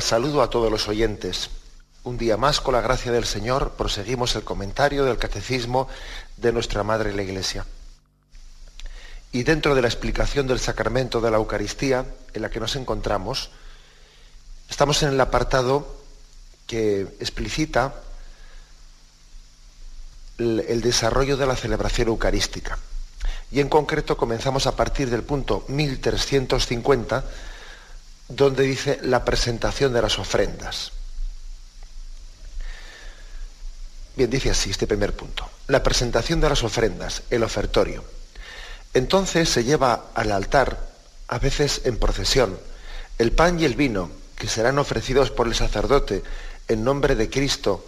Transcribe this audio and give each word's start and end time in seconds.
Saludo 0.00 0.42
a 0.42 0.50
todos 0.50 0.70
los 0.70 0.88
oyentes. 0.88 1.50
Un 2.04 2.18
día 2.18 2.36
más, 2.36 2.60
con 2.60 2.74
la 2.74 2.80
gracia 2.80 3.12
del 3.12 3.24
Señor, 3.24 3.72
proseguimos 3.72 4.34
el 4.36 4.44
comentario 4.44 5.04
del 5.04 5.18
Catecismo 5.18 5.88
de 6.36 6.52
nuestra 6.52 6.82
Madre 6.82 7.14
la 7.14 7.22
Iglesia. 7.22 7.66
Y 9.32 9.42
dentro 9.42 9.74
de 9.74 9.82
la 9.82 9.88
explicación 9.88 10.46
del 10.46 10.58
sacramento 10.58 11.20
de 11.20 11.30
la 11.30 11.36
Eucaristía, 11.36 12.06
en 12.32 12.42
la 12.42 12.50
que 12.50 12.60
nos 12.60 12.76
encontramos, 12.76 13.50
estamos 14.70 15.02
en 15.02 15.10
el 15.10 15.20
apartado 15.20 15.96
que 16.66 17.02
explicita 17.20 17.94
el 20.38 20.80
desarrollo 20.80 21.36
de 21.36 21.46
la 21.46 21.56
celebración 21.56 22.08
eucarística. 22.08 22.78
Y 23.50 23.60
en 23.60 23.68
concreto 23.68 24.16
comenzamos 24.16 24.66
a 24.66 24.76
partir 24.76 25.10
del 25.10 25.22
punto 25.22 25.64
1350, 25.68 27.24
donde 28.28 28.62
dice 28.64 28.98
la 29.02 29.24
presentación 29.24 29.92
de 29.92 30.02
las 30.02 30.18
ofrendas. 30.18 30.92
Bien, 34.16 34.28
dice 34.28 34.50
así 34.50 34.70
este 34.70 34.86
primer 34.86 35.14
punto. 35.14 35.48
La 35.68 35.82
presentación 35.82 36.40
de 36.40 36.48
las 36.48 36.62
ofrendas, 36.62 37.22
el 37.30 37.42
ofertorio. 37.42 38.04
Entonces 38.92 39.48
se 39.48 39.64
lleva 39.64 40.06
al 40.14 40.32
altar, 40.32 40.88
a 41.28 41.38
veces 41.38 41.82
en 41.84 41.98
procesión, 41.98 42.58
el 43.18 43.32
pan 43.32 43.60
y 43.60 43.64
el 43.64 43.76
vino 43.76 44.10
que 44.36 44.48
serán 44.48 44.78
ofrecidos 44.78 45.30
por 45.30 45.46
el 45.46 45.54
sacerdote 45.54 46.22
en 46.68 46.84
nombre 46.84 47.14
de 47.14 47.30
Cristo 47.30 47.84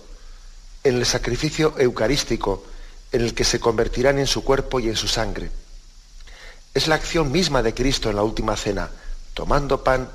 en 0.85 0.97
el 0.97 1.07
sacrificio 1.07 1.75
eucarístico 1.79 2.65
en 3.13 3.23
el 3.23 3.35
que 3.35 3.45
se 3.45 3.61
convertirán 3.61 4.19
en 4.19 4.27
su 4.27 4.45
cuerpo 4.45 4.81
y 4.81 4.89
en 4.89 4.97
su 4.97 5.09
sangre. 5.09 5.51
Es 6.75 6.87
la 6.87 6.95
acción 6.95 7.33
misma 7.33 7.63
de 7.63 7.75
Cristo 7.75 8.09
en 8.09 8.17
la 8.17 8.23
última 8.23 8.57
cena, 8.57 8.91
tomando 9.35 9.83
pan 9.83 10.09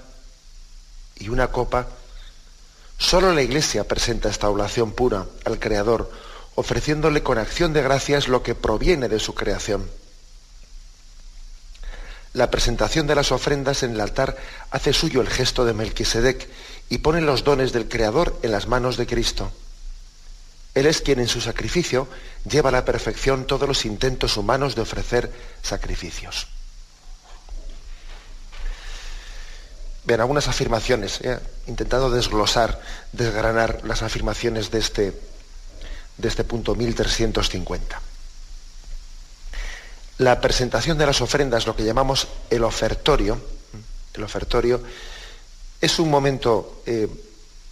y 1.19 1.29
una 1.29 1.47
copa, 1.47 1.87
solo 2.97 3.33
la 3.33 3.41
Iglesia 3.41 3.87
presenta 3.87 4.29
esta 4.29 4.49
oblación 4.49 4.91
pura 4.91 5.25
al 5.45 5.59
Creador, 5.59 6.11
ofreciéndole 6.55 7.23
con 7.23 7.37
acción 7.37 7.73
de 7.73 7.81
gracias 7.81 8.27
lo 8.27 8.43
que 8.43 8.55
proviene 8.55 9.09
de 9.09 9.19
su 9.19 9.33
creación. 9.33 9.89
La 12.33 12.51
presentación 12.51 13.07
de 13.07 13.15
las 13.15 13.31
ofrendas 13.31 13.83
en 13.83 13.91
el 13.91 14.01
altar 14.01 14.37
hace 14.69 14.91
suyo 14.91 15.21
el 15.21 15.29
gesto 15.29 15.63
de 15.63 15.73
Melquisedec 15.73 16.49
y 16.89 16.97
pone 16.97 17.21
los 17.21 17.43
dones 17.43 17.71
del 17.71 17.87
Creador 17.87 18.37
en 18.43 18.51
las 18.51 18.67
manos 18.67 18.97
de 18.97 19.07
Cristo. 19.07 19.51
Él 20.73 20.85
es 20.85 21.01
quien 21.01 21.21
en 21.21 21.29
su 21.29 21.39
sacrificio 21.39 22.09
lleva 22.43 22.69
a 22.69 22.73
la 22.73 22.83
perfección 22.83 23.47
todos 23.47 23.67
los 23.67 23.85
intentos 23.85 24.35
humanos 24.35 24.75
de 24.75 24.81
ofrecer 24.81 25.31
sacrificios. 25.61 26.47
Bien, 30.05 30.21
algunas 30.21 30.47
afirmaciones, 30.47 31.19
he 31.21 31.39
intentado 31.65 32.11
desglosar, 32.11 32.79
desgranar 33.11 33.81
las 33.85 34.03
afirmaciones 34.03 34.69
de 34.69 34.77
este, 34.77 35.19
de 36.17 36.27
este 36.27 36.43
punto 36.43 36.75
1350. 36.75 37.99
La 40.19 40.39
presentación 40.39 40.99
de 40.99 41.07
las 41.07 41.21
ofrendas, 41.21 41.65
lo 41.65 41.75
que 41.75 41.83
llamamos 41.83 42.27
el 42.51 42.63
ofertorio, 42.63 43.41
el 44.13 44.23
ofertorio 44.23 44.81
es 45.81 45.97
un 45.97 46.11
momento 46.11 46.83
eh, 46.85 47.07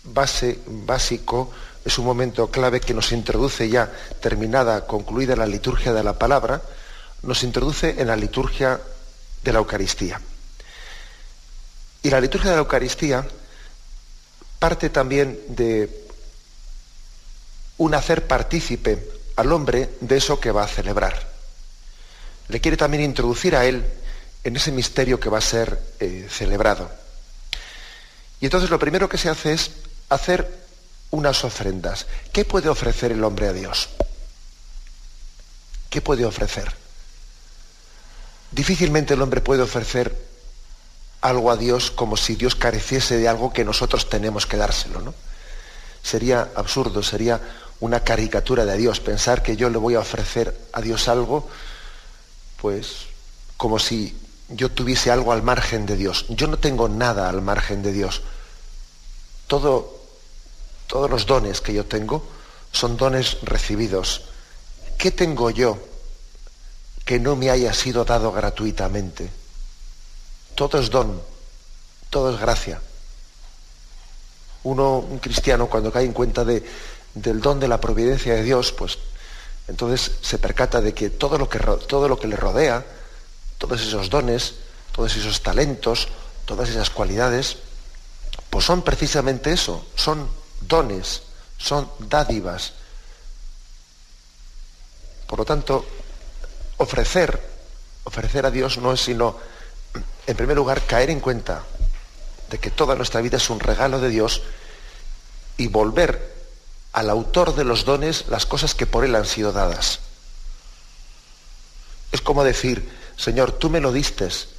base, 0.04 0.60
básico, 0.66 1.52
es 1.86 2.00
un 2.00 2.06
momento 2.06 2.50
clave 2.50 2.82
que 2.82 2.96
nos 2.96 3.12
introduce 3.12 3.70
ya, 3.70 3.92
terminada, 4.20 4.88
concluida 4.88 5.36
la 5.36 5.46
liturgia 5.46 5.94
de 5.94 6.04
la 6.04 6.18
palabra, 6.18 6.64
nos 7.22 7.44
introduce 7.44 8.02
en 8.02 8.08
la 8.08 8.16
liturgia 8.16 8.82
de 9.44 9.54
la 9.54 9.60
Eucaristía. 9.60 10.20
Y 12.04 12.10
la 12.10 12.20
liturgia 12.20 12.50
de 12.50 12.58
la 12.58 12.62
Eucaristía 12.62 13.26
parte 14.60 14.90
también 14.90 15.40
de 15.48 16.08
un 17.78 17.96
hacer 17.96 18.28
partícipe 18.28 19.12
al 19.38 19.52
hombre 19.52 19.90
de 20.02 20.18
eso 20.18 20.40
que 20.40 20.52
va 20.52 20.64
a 20.64 20.68
celebrar. 20.68 21.32
Le 22.50 22.60
quiere 22.60 22.76
también 22.78 23.04
introducir 23.04 23.56
a 23.56 23.66
él 23.66 23.86
en 24.44 24.56
ese 24.56 24.74
misterio 24.74 25.20
que 25.20 25.30
va 25.30 25.38
a 25.38 25.42
ser 25.42 25.80
eh, 26.00 26.28
celebrado. 26.30 26.92
Y 28.42 28.46
entonces 28.46 28.70
lo 28.70 28.80
primero 28.80 29.08
que 29.08 29.18
se 29.18 29.30
hace 29.30 29.54
es 29.54 29.72
hacer 30.10 30.64
unas 31.12 31.46
ofrendas. 31.46 32.06
¿Qué 32.34 32.44
puede 32.44 32.68
ofrecer 32.68 33.14
el 33.14 33.24
hombre 33.24 33.48
a 33.48 33.54
Dios? 33.54 33.90
¿Qué 35.90 36.02
puede 36.02 36.26
ofrecer? 36.26 36.70
Difícilmente 38.52 39.14
el 39.14 39.22
hombre 39.22 39.40
puede 39.40 39.62
ofrecer 39.62 40.33
algo 41.24 41.52
a 41.52 41.58
Dios 41.58 41.90
como 41.90 42.18
si 42.18 42.36
Dios 42.36 42.54
careciese 42.54 43.18
de 43.18 43.30
algo 43.30 43.54
que 43.54 43.64
nosotros 43.64 44.10
tenemos 44.10 44.46
que 44.46 44.58
dárselo, 44.58 45.00
¿no? 45.00 45.14
Sería 46.04 46.50
absurdo, 46.56 47.02
sería 47.02 47.40
una 47.80 48.02
caricatura 48.02 48.66
de 48.66 48.78
Dios 48.78 49.00
pensar 49.00 49.42
que 49.42 49.56
yo 49.56 49.70
le 49.70 49.78
voy 49.78 49.96
a 49.96 50.02
ofrecer 50.02 50.56
a 50.74 50.82
Dios 50.82 51.08
algo, 51.08 51.48
pues 52.62 53.08
como 53.56 53.80
si 53.80 54.18
yo 54.50 54.70
tuviese 54.70 55.12
algo 55.12 55.32
al 55.32 55.44
margen 55.44 55.86
de 55.86 55.96
Dios. 55.96 56.26
Yo 56.28 56.48
no 56.48 56.60
tengo 56.60 56.90
nada 56.90 57.30
al 57.30 57.42
margen 57.42 57.82
de 57.82 57.94
Dios. 57.94 58.22
Todo, 59.48 59.98
todos 60.88 61.10
los 61.10 61.26
dones 61.26 61.62
que 61.62 61.74
yo 61.74 61.86
tengo 61.86 62.28
son 62.74 62.98
dones 62.98 63.38
recibidos. 63.44 64.24
¿Qué 64.98 65.12
tengo 65.12 65.52
yo 65.52 65.80
que 67.06 67.18
no 67.18 67.38
me 67.38 67.50
haya 67.50 67.74
sido 67.74 68.04
dado 68.04 68.34
gratuitamente? 68.34 69.30
Todo 70.56 70.80
es 70.80 70.90
don, 70.90 71.22
todo 72.10 72.34
es 72.34 72.40
gracia. 72.40 72.80
Uno, 74.64 75.00
un 75.00 75.20
cristiano, 75.20 75.68
cuando 75.68 75.92
cae 75.92 76.06
en 76.06 76.14
cuenta 76.14 76.46
de, 76.46 76.64
del 77.14 77.42
don 77.42 77.60
de 77.60 77.68
la 77.68 77.82
providencia 77.82 78.34
de 78.34 78.44
Dios, 78.44 78.72
pues 78.72 78.98
entonces 79.68 80.12
se 80.22 80.38
percata 80.38 80.82
de 80.82 80.94
que 80.94 81.10
todo 81.10 81.38
lo 81.38 81.50
que, 81.50 81.60
todo 81.60 82.08
lo 82.08 82.20
que 82.20 82.28
le 82.28 82.36
rodea, 82.36 82.86
todos 83.58 83.82
esos 83.82 84.10
dones, 84.10 84.56
todos 84.92 85.16
esos 85.16 85.42
talentos, 85.42 86.08
todas 86.46 86.70
esas 86.70 86.90
cualidades, 86.90 87.58
pues 88.50 88.66
son 88.66 88.82
precisamente 88.84 89.52
eso, 89.52 89.86
son 89.96 90.30
dones, 90.62 91.24
son 91.58 91.90
dádivas. 92.00 92.74
Por 95.28 95.40
lo 95.40 95.46
tanto, 95.46 95.86
ofrecer, 96.78 97.42
ofrecer 98.04 98.46
a 98.46 98.52
Dios 98.52 98.78
no 98.78 98.94
es 98.94 99.02
sino 99.02 99.38
en 100.28 100.38
primer 100.38 100.56
lugar, 100.56 100.86
caer 100.86 101.10
en 101.10 101.20
cuenta 101.20 101.64
de 102.50 102.60
que 102.60 102.72
toda 102.72 102.96
nuestra 102.96 103.22
vida 103.22 103.38
es 103.38 103.50
un 103.50 103.60
regalo 103.60 104.00
de 104.00 104.10
Dios 104.10 104.42
y 105.58 105.68
volver 105.68 106.34
al 106.94 107.10
autor 107.10 107.56
de 107.56 107.64
los 107.64 107.86
dones 107.86 108.26
las 108.28 108.46
cosas 108.46 108.76
que 108.76 108.86
por 108.86 109.04
él 109.04 109.16
han 109.16 109.26
sido 109.26 109.52
dadas. 109.52 110.00
Es 112.12 112.22
como 112.22 112.44
decir, 112.44 112.88
Señor, 113.18 113.52
tú 113.54 113.70
me 113.70 113.82
lo 113.82 113.92
distes, 113.92 114.50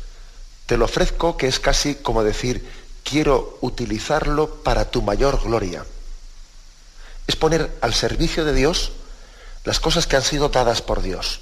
te 0.67 0.77
lo 0.77 0.87
ofrezco, 0.87 1.37
que 1.37 1.47
es 1.47 1.61
casi 1.61 1.95
como 1.95 2.25
decir, 2.25 2.69
quiero 3.05 3.59
utilizarlo 3.61 4.63
para 4.63 4.91
tu 4.91 5.03
mayor 5.03 5.41
gloria. 5.43 5.85
Es 7.27 7.37
poner 7.37 7.77
al 7.81 7.95
servicio 7.95 8.45
de 8.45 8.55
Dios 8.55 8.93
las 9.65 9.81
cosas 9.81 10.07
que 10.07 10.17
han 10.17 10.23
sido 10.23 10.49
dadas 10.49 10.83
por 10.83 11.01
Dios. 11.01 11.41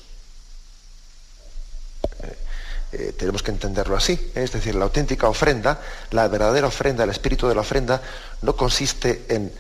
Eh, 2.93 3.15
tenemos 3.17 3.43
que 3.43 3.51
entenderlo 3.51 3.97
así. 3.97 4.13
¿eh? 4.35 4.45
Es 4.45 4.53
decir, 4.53 4.75
la 4.75 4.85
auténtica 4.85 5.29
ofrenda, 5.29 5.81
la 6.11 6.29
verdadera 6.29 6.67
ofrenda, 6.67 7.05
el 7.05 7.11
espíritu 7.11 7.49
de 7.49 7.55
la 7.55 7.63
ofrenda, 7.63 8.03
no 8.43 8.55
consiste 8.55 9.25
en 9.29 9.53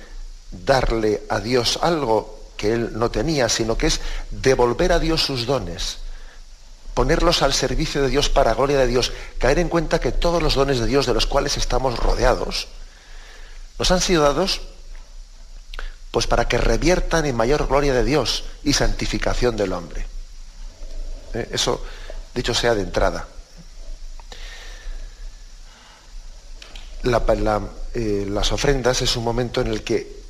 darle 0.50 1.22
a 1.30 1.40
Dios 1.40 1.78
algo 1.80 2.42
que 2.58 2.74
él 2.74 2.90
no 2.92 3.10
tenía, 3.10 3.48
sino 3.48 3.76
que 3.76 3.86
es 3.86 4.00
devolver 4.30 4.92
a 4.92 4.98
Dios 4.98 5.22
sus 5.22 5.46
dones, 5.46 5.98
ponerlos 6.92 7.40
al 7.42 7.54
servicio 7.54 8.02
de 8.02 8.08
Dios 8.08 8.28
para 8.28 8.54
gloria 8.54 8.78
de 8.78 8.86
Dios, 8.86 9.12
caer 9.38 9.58
en 9.58 9.70
cuenta 9.70 9.98
que 9.98 10.12
todos 10.12 10.42
los 10.42 10.54
dones 10.54 10.78
de 10.78 10.86
Dios 10.86 11.06
de 11.06 11.14
los 11.14 11.26
cuales 11.26 11.56
estamos 11.56 11.98
rodeados, 11.98 12.68
Nos 13.78 13.90
han 13.90 14.00
sido 14.00 14.22
dados 14.22 14.60
pues 16.12 16.26
para 16.26 16.46
que 16.46 16.58
reviertan 16.58 17.24
en 17.24 17.34
mayor 17.34 17.66
gloria 17.66 17.94
de 17.94 18.04
Dios 18.04 18.44
y 18.62 18.74
santificación 18.74 19.56
del 19.56 19.72
hombre. 19.72 20.06
¿Eh? 21.32 21.48
Eso, 21.52 21.82
dicho 22.34 22.54
sea 22.54 22.74
de 22.74 22.82
entrada. 22.82 23.26
Eh, 27.94 28.26
las 28.28 28.52
ofrendas 28.52 29.02
es 29.02 29.16
un 29.16 29.24
momento 29.24 29.60
en 29.60 29.66
el 29.66 29.82
que 29.82 30.22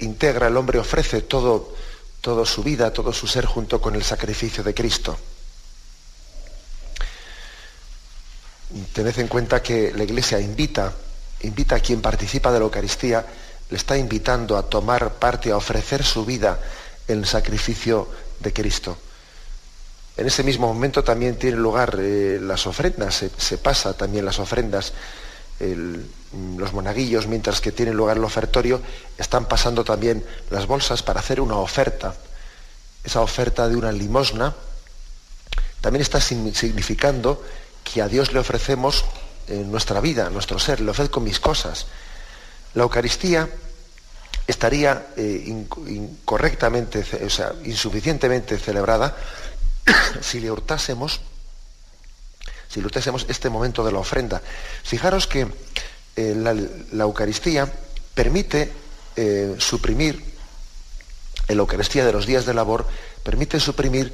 integra 0.00 0.46
el 0.46 0.56
hombre, 0.56 0.78
ofrece 0.78 1.22
todo, 1.22 1.74
toda 2.20 2.44
su 2.44 2.62
vida, 2.62 2.92
todo 2.92 3.12
su 3.12 3.26
ser 3.26 3.46
junto 3.46 3.80
con 3.80 3.94
el 3.96 4.04
sacrificio 4.04 4.62
de 4.62 4.74
Cristo. 4.74 5.18
Tened 8.92 9.18
en 9.18 9.28
cuenta 9.28 9.62
que 9.62 9.92
la 9.96 10.04
Iglesia 10.04 10.38
invita, 10.38 10.92
invita 11.40 11.76
a 11.76 11.80
quien 11.80 12.02
participa 12.02 12.52
de 12.52 12.58
la 12.58 12.66
Eucaristía, 12.66 13.24
le 13.70 13.76
está 13.76 13.96
invitando 13.96 14.56
a 14.56 14.62
tomar 14.62 15.14
parte, 15.14 15.50
a 15.50 15.56
ofrecer 15.56 16.04
su 16.04 16.24
vida 16.24 16.60
en 17.08 17.18
el 17.18 17.26
sacrificio 17.26 18.08
de 18.38 18.52
Cristo. 18.52 18.98
En 20.18 20.26
ese 20.26 20.42
mismo 20.42 20.66
momento 20.66 21.04
también 21.04 21.36
tienen 21.36 21.60
lugar 21.60 21.96
eh, 22.00 22.40
las 22.42 22.66
ofrendas, 22.66 23.14
se, 23.14 23.30
se, 23.36 23.56
pasa 23.56 23.94
también 23.94 24.24
las 24.24 24.40
ofrendas. 24.40 24.92
los 25.60 26.72
monaguillos, 26.72 27.28
mientras 27.28 27.60
que 27.60 27.70
tiene 27.70 27.92
lugar 27.92 28.16
el 28.16 28.24
ofertorio, 28.24 28.82
están 29.16 29.46
pasando 29.46 29.84
también 29.84 30.24
las 30.50 30.66
bolsas 30.66 31.04
para 31.04 31.20
hacer 31.20 31.40
una 31.40 31.56
oferta. 31.56 32.16
Esa 33.04 33.20
oferta 33.20 33.68
de 33.68 33.76
una 33.76 33.92
limosna 33.92 34.54
también 35.80 36.02
está 36.02 36.20
significando 36.20 37.42
que 37.84 38.02
a 38.02 38.08
Dios 38.08 38.32
le 38.32 38.40
ofrecemos 38.40 39.04
nuestra 39.48 40.00
vida, 40.00 40.30
nuestro 40.30 40.58
ser, 40.58 40.80
le 40.80 40.90
ofrezco 40.90 41.20
mis 41.20 41.38
cosas. 41.38 41.86
La 42.74 42.82
Eucaristía 42.82 43.48
estaría 44.46 45.08
eh, 45.16 45.44
incorrectamente, 45.46 47.04
o 47.24 47.30
sea, 47.30 47.52
insuficientemente 47.64 48.58
celebrada 48.58 49.16
si 50.20 50.40
le 50.40 50.50
hurtásemos, 50.50 51.20
si 52.68 52.80
hurtásemos 52.80 53.26
este 53.28 53.50
momento 53.50 53.84
de 53.84 53.92
la 53.92 53.98
ofrenda. 53.98 54.42
Fijaros 54.82 55.26
que 55.26 55.46
eh, 56.16 56.34
la, 56.36 57.02
Eucaristía 57.04 57.72
permite 58.14 58.72
eh, 59.16 59.56
suprimir, 59.58 60.22
la 61.48 61.54
Eucaristía 61.54 62.04
de 62.04 62.12
los 62.12 62.26
días 62.26 62.46
de 62.46 62.54
labor, 62.54 62.86
permite 63.22 63.60
suprimir 63.60 64.12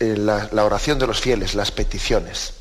la, 0.00 0.64
oración 0.64 0.98
de 0.98 1.06
los 1.06 1.20
fieles, 1.20 1.54
las 1.54 1.70
peticiones. 1.72 2.52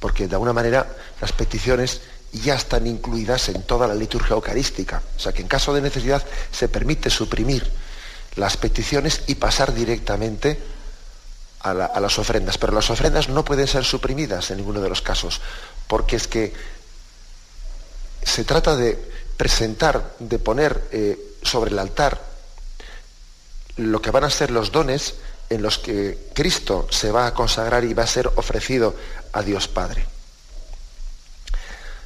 Porque 0.00 0.26
de 0.26 0.34
alguna 0.34 0.52
manera 0.52 0.96
las 1.20 1.32
peticiones 1.32 2.00
ya 2.32 2.54
están 2.54 2.86
incluidas 2.86 3.50
en 3.50 3.62
toda 3.62 3.86
la 3.86 3.94
liturgia 3.94 4.34
eucarística. 4.34 5.02
O 5.16 5.20
sea 5.20 5.32
que 5.32 5.42
en 5.42 5.48
caso 5.48 5.74
de 5.74 5.82
necesidad 5.82 6.24
se 6.50 6.68
permite 6.68 7.10
suprimir 7.10 7.70
las 8.36 8.56
peticiones 8.56 9.22
y 9.26 9.34
pasar 9.36 9.74
directamente 9.74 10.58
a, 11.60 11.74
las 11.74 12.18
ofrendas. 12.18 12.58
Pero 12.58 12.72
las 12.72 12.90
ofrendas 12.90 13.28
no 13.28 13.44
pueden 13.44 13.66
ser 13.66 13.84
suprimidas 13.84 14.50
en 14.50 14.58
ninguno 14.58 14.80
de 14.80 14.88
los 14.88 15.02
casos, 15.02 15.40
porque 15.86 16.16
es 16.16 16.26
que 16.26 16.52
se 18.22 18.44
trata 18.44 18.76
de 18.76 18.98
presentar, 19.36 20.14
de 20.18 20.38
poner 20.38 20.88
eh, 20.92 21.18
sobre 21.42 21.70
el 21.70 21.78
altar 21.78 22.20
lo 23.76 24.02
que 24.02 24.10
van 24.10 24.24
a 24.24 24.30
ser 24.30 24.50
los 24.50 24.70
dones 24.70 25.14
en 25.48 25.62
los 25.62 25.78
que 25.78 26.30
Cristo 26.34 26.86
se 26.90 27.10
va 27.10 27.26
a 27.26 27.34
consagrar 27.34 27.84
y 27.84 27.94
va 27.94 28.04
a 28.04 28.06
ser 28.06 28.30
ofrecido 28.36 28.94
a 29.32 29.42
Dios 29.42 29.68
Padre. 29.68 30.06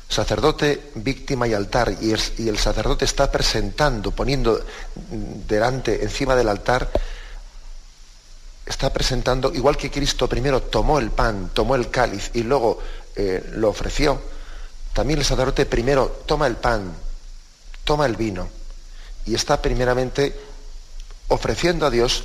Sacerdote, 0.09 0.91
víctima 0.95 1.49
y 1.49 1.55
altar, 1.55 1.95
y 2.01 2.13
el, 2.13 2.59
sacerdote 2.59 3.05
está 3.05 3.31
presentando, 3.31 4.13
poniendo 4.13 4.65
delante, 5.49 6.03
encima 6.03 6.37
del 6.37 6.49
altar, 6.49 6.91
está 8.65 8.93
presentando, 8.93 9.53
igual 9.53 9.77
que 9.77 9.91
Cristo 9.91 10.29
primero 10.29 10.63
tomó 10.63 10.99
el 10.99 11.11
pan, 11.11 11.51
tomó 11.53 11.75
el 11.75 11.91
cáliz 11.91 12.31
y 12.35 12.43
luego 12.43 12.79
eh, 13.17 13.51
lo 13.55 13.69
ofreció, 13.69 14.21
también 14.93 15.19
el 15.19 15.25
sacerdote 15.25 15.67
primero 15.67 16.23
toma 16.25 16.47
el 16.47 16.57
pan, 16.57 16.93
toma 17.85 18.07
el 18.07 18.17
vino 18.17 18.49
y 19.27 19.35
está 19.35 19.61
primeramente 19.61 20.35
ofreciendo 21.29 21.87
a 21.87 21.91
Dios 21.91 22.25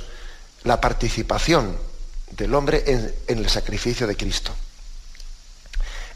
la 0.64 0.80
participación 0.80 1.76
del 2.30 2.54
hombre 2.54 2.82
en, 2.86 3.14
el 3.26 3.48
sacrificio 3.48 4.06
de 4.06 4.16
Cristo. 4.16 4.52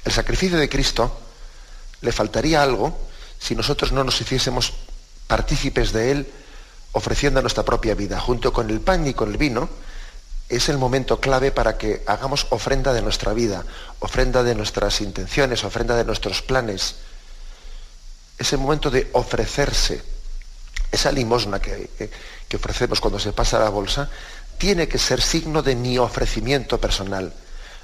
El 0.04 0.12
sacrificio 0.12 0.56
de 0.56 0.68
Cristo 0.68 1.20
le 2.06 2.12
faltaría 2.12 2.62
algo 2.62 2.96
si 3.38 3.56
nosotros 3.56 3.90
no 3.90 4.04
nos 4.04 4.20
hiciésemos 4.20 4.72
partícipes 5.26 5.92
de 5.92 6.12
él 6.12 6.32
ofreciendo 6.92 7.42
nuestra 7.42 7.64
propia 7.64 7.96
vida. 7.96 8.20
Junto 8.20 8.52
con 8.52 8.70
el 8.70 8.80
pan 8.80 9.06
y 9.08 9.12
con 9.12 9.30
el 9.32 9.36
vino, 9.36 9.68
es 10.48 10.68
el 10.68 10.78
momento 10.78 11.20
clave 11.20 11.50
para 11.50 11.76
que 11.76 12.04
hagamos 12.06 12.46
ofrenda 12.50 12.92
de 12.92 13.02
nuestra 13.02 13.32
vida, 13.34 13.64
ofrenda 13.98 14.44
de 14.44 14.54
nuestras 14.54 15.00
intenciones, 15.00 15.64
ofrenda 15.64 15.96
de 15.96 16.04
nuestros 16.04 16.42
planes. 16.42 16.94
Es 18.38 18.52
el 18.52 18.60
momento 18.60 18.88
de 18.88 19.10
ofrecerse. 19.12 20.00
Esa 20.92 21.10
limosna 21.10 21.60
que, 21.60 21.90
que 22.48 22.56
ofrecemos 22.56 23.00
cuando 23.00 23.18
se 23.18 23.32
pasa 23.32 23.58
la 23.58 23.68
bolsa, 23.68 24.08
tiene 24.58 24.86
que 24.86 24.98
ser 24.98 25.20
signo 25.20 25.60
de 25.60 25.74
mi 25.74 25.98
ofrecimiento 25.98 26.80
personal. 26.80 27.34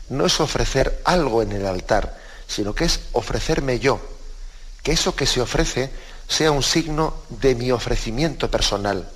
No 0.08 0.26
es 0.26 0.38
ofrecer 0.40 1.02
algo 1.04 1.42
en 1.42 1.50
el 1.50 1.66
altar, 1.66 2.16
sino 2.46 2.72
que 2.72 2.84
es 2.84 3.00
ofrecerme 3.12 3.80
yo. 3.80 4.11
Que 4.82 4.92
eso 4.92 5.14
que 5.14 5.26
se 5.26 5.40
ofrece 5.40 5.90
sea 6.28 6.50
un 6.50 6.62
signo 6.62 7.14
de 7.28 7.54
mi 7.54 7.70
ofrecimiento 7.70 8.50
personal. 8.50 9.08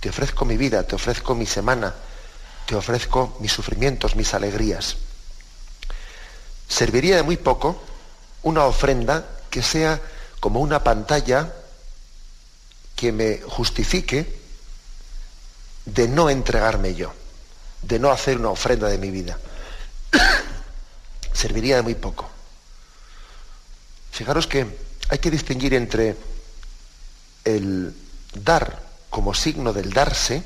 Te 0.00 0.08
ofrezco 0.08 0.44
mi 0.44 0.56
vida, 0.56 0.82
te 0.84 0.94
ofrezco 0.94 1.34
mi 1.34 1.46
semana, 1.46 1.94
te 2.66 2.74
ofrezco 2.74 3.36
mis 3.40 3.52
sufrimientos, 3.52 4.16
mis 4.16 4.34
alegrías. 4.34 4.96
Serviría 6.68 7.16
de 7.16 7.22
muy 7.22 7.36
poco 7.36 7.82
una 8.42 8.64
ofrenda 8.64 9.26
que 9.50 9.62
sea 9.62 10.00
como 10.40 10.60
una 10.60 10.82
pantalla 10.84 11.52
que 12.94 13.12
me 13.12 13.40
justifique 13.42 14.38
de 15.84 16.08
no 16.08 16.28
entregarme 16.28 16.94
yo, 16.94 17.12
de 17.82 17.98
no 17.98 18.10
hacer 18.10 18.38
una 18.38 18.50
ofrenda 18.50 18.88
de 18.88 18.98
mi 18.98 19.10
vida. 19.10 19.38
Serviría 21.32 21.76
de 21.76 21.82
muy 21.82 21.94
poco. 21.94 22.28
Fijaros 24.18 24.48
que 24.48 24.66
hay 25.10 25.18
que 25.18 25.30
distinguir 25.30 25.74
entre 25.74 26.16
el 27.44 27.94
dar 28.34 28.82
como 29.10 29.32
signo 29.32 29.72
del 29.72 29.92
darse 29.92 30.42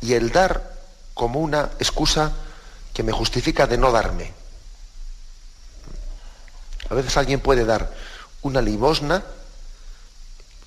y 0.00 0.12
el 0.12 0.30
dar 0.30 0.76
como 1.12 1.40
una 1.40 1.70
excusa 1.80 2.32
que 2.94 3.02
me 3.02 3.10
justifica 3.10 3.66
de 3.66 3.78
no 3.78 3.90
darme. 3.90 4.32
A 6.88 6.94
veces 6.94 7.16
alguien 7.16 7.40
puede 7.40 7.64
dar 7.64 7.92
una 8.42 8.62
limosna 8.62 9.24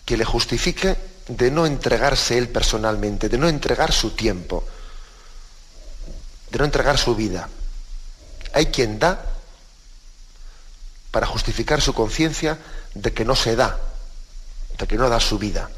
que 0.04 0.18
le 0.18 0.26
justifique 0.26 0.98
de 1.30 1.50
no 1.50 1.66
entregarse 1.66 2.38
él 2.38 2.50
personalmente, 2.50 3.30
de 3.30 3.38
no 3.38 3.48
entregar 3.48 3.94
su 3.94 4.10
tiempo, 4.10 4.66
de 6.52 6.60
no 6.60 6.66
entregar 6.66 6.98
su 6.98 7.16
vida. 7.16 7.48
Hay 8.52 8.66
quien 8.66 9.00
da 9.00 9.29
para 11.12 11.28
justificar 11.28 11.82
su 11.82 11.94
conciencia 11.94 12.58
de 12.94 13.14
que 13.14 13.26
no 13.26 13.36
se 13.36 13.56
da, 13.56 13.80
de 14.78 14.88
que 14.88 14.96
no 14.96 15.10
da 15.10 15.20
su 15.20 15.38
vida. 15.40 15.70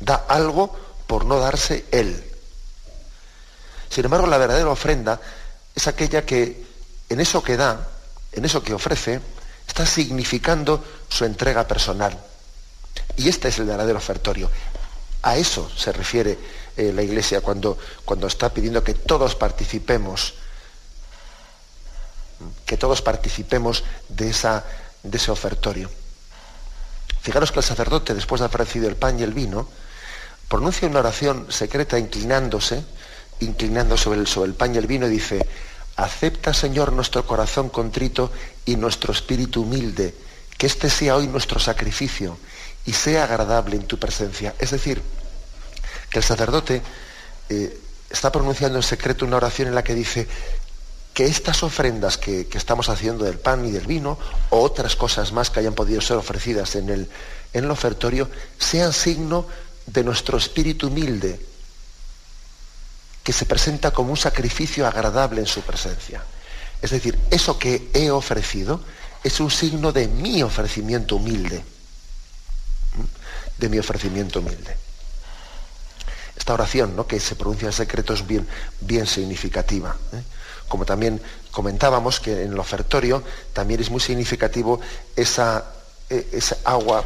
Da 0.00 0.14
algo 0.28 0.74
por 1.06 1.24
no 1.24 1.38
darse 1.38 1.84
él. 1.90 2.24
Sin 3.88 4.04
embargo, 4.04 4.26
la 4.26 4.38
verdadera 4.38 4.70
ofrenda 4.70 5.20
es 5.74 5.86
aquella 5.86 6.24
que 6.24 6.64
en 7.08 7.20
eso 7.20 7.42
que 7.42 7.56
da, 7.56 7.88
en 8.32 8.44
eso 8.44 8.62
que 8.62 8.72
ofrece, 8.74 9.20
está 9.66 9.86
significando 9.86 10.82
su 11.08 11.24
entrega 11.24 11.68
personal 11.68 12.18
y 13.16 13.28
este 13.28 13.48
es 13.48 13.58
el 13.58 13.66
verdadero 13.66 13.98
ofertorio. 13.98 14.50
A 15.22 15.36
eso 15.36 15.70
se 15.76 15.92
refiere 15.92 16.38
eh, 16.76 16.92
la 16.92 17.02
Iglesia 17.02 17.40
cuando, 17.40 17.78
cuando 18.04 18.26
está 18.26 18.48
pidiendo 18.52 18.82
que 18.82 18.94
todos 18.94 19.34
participemos, 19.34 20.34
que 22.66 22.76
todos 22.76 23.02
participemos 23.02 23.84
de, 24.08 24.30
esa, 24.30 24.64
de 25.02 25.16
ese 25.16 25.30
ofertorio. 25.30 25.90
Fijaros 27.20 27.52
que 27.52 27.60
el 27.60 27.64
sacerdote, 27.64 28.14
después 28.14 28.40
de 28.40 28.46
haber 28.46 28.62
ofrecido 28.62 28.88
el 28.88 28.96
pan 28.96 29.18
y 29.18 29.22
el 29.22 29.32
vino, 29.32 29.68
pronuncia 30.48 30.88
una 30.88 31.00
oración 31.00 31.46
secreta 31.50 31.98
inclinándose, 31.98 32.84
inclinándose 33.40 34.04
sobre 34.04 34.20
el, 34.20 34.26
sobre 34.26 34.50
el 34.50 34.54
pan 34.54 34.74
y 34.74 34.78
el 34.78 34.86
vino 34.86 35.06
y 35.06 35.10
dice, 35.10 35.46
acepta 35.96 36.52
Señor 36.52 36.92
nuestro 36.92 37.26
corazón 37.26 37.68
contrito 37.68 38.30
y 38.64 38.76
nuestro 38.76 39.12
espíritu 39.12 39.62
humilde, 39.62 40.14
que 40.58 40.66
este 40.66 40.90
sea 40.90 41.16
hoy 41.16 41.26
nuestro 41.28 41.60
sacrificio 41.60 42.38
y 42.84 42.92
sea 42.92 43.24
agradable 43.24 43.76
en 43.76 43.86
tu 43.86 43.98
presencia. 43.98 44.54
Es 44.58 44.70
decir, 44.72 45.02
que 46.10 46.18
el 46.18 46.24
sacerdote 46.24 46.82
eh, 47.48 47.78
está 48.10 48.30
pronunciando 48.30 48.78
en 48.78 48.82
secreto 48.82 49.24
una 49.24 49.36
oración 49.36 49.68
en 49.68 49.74
la 49.74 49.82
que 49.82 49.94
dice, 49.94 50.28
que 51.14 51.26
estas 51.26 51.62
ofrendas 51.62 52.16
que, 52.16 52.48
estamos 52.54 52.88
haciendo 52.88 53.24
del 53.24 53.38
pan 53.38 53.66
y 53.66 53.70
del 53.70 53.86
vino, 53.86 54.18
o 54.50 54.60
otras 54.60 54.96
cosas 54.96 55.32
más 55.32 55.50
que 55.50 55.60
hayan 55.60 55.74
podido 55.74 56.00
ser 56.00 56.16
ofrecidas 56.16 56.74
en 56.74 56.88
el, 56.88 57.08
en 57.52 57.64
el 57.64 57.70
ofertorio, 57.70 58.30
sean 58.58 58.92
signo 58.92 59.46
de 59.86 60.04
nuestro 60.04 60.38
espíritu 60.38 60.88
humilde, 60.88 61.40
que 63.22 63.32
se 63.32 63.44
presenta 63.44 63.90
como 63.90 64.10
un 64.10 64.16
sacrificio 64.16 64.86
agradable 64.86 65.40
en 65.40 65.46
su 65.46 65.60
presencia. 65.60 66.24
Es 66.80 66.90
decir, 66.90 67.18
eso 67.30 67.58
que 67.58 67.90
he 67.92 68.10
ofrecido 68.10 68.80
es 69.22 69.38
un 69.38 69.50
signo 69.50 69.92
de 69.92 70.08
mi 70.08 70.42
ofrecimiento 70.42 71.16
humilde, 71.16 71.64
de 73.58 73.68
mi 73.68 73.78
ofrecimiento 73.78 74.40
humilde. 74.40 74.76
Esta 76.36 76.54
oración 76.54 76.96
¿no? 76.96 77.06
que 77.06 77.20
se 77.20 77.36
pronuncia 77.36 77.66
en 77.66 77.72
secreto 77.72 78.14
es 78.14 78.26
bien, 78.26 78.48
bien 78.80 79.06
significativa. 79.06 79.96
¿eh? 80.12 80.22
Como 80.72 80.86
también 80.86 81.20
comentábamos 81.50 82.18
que 82.18 82.44
en 82.44 82.52
el 82.54 82.58
ofertorio 82.58 83.22
también 83.52 83.82
es 83.82 83.90
muy 83.90 84.00
significativo 84.00 84.80
esa, 85.14 85.66
e, 86.08 86.28
esa 86.32 86.56
agua, 86.64 87.04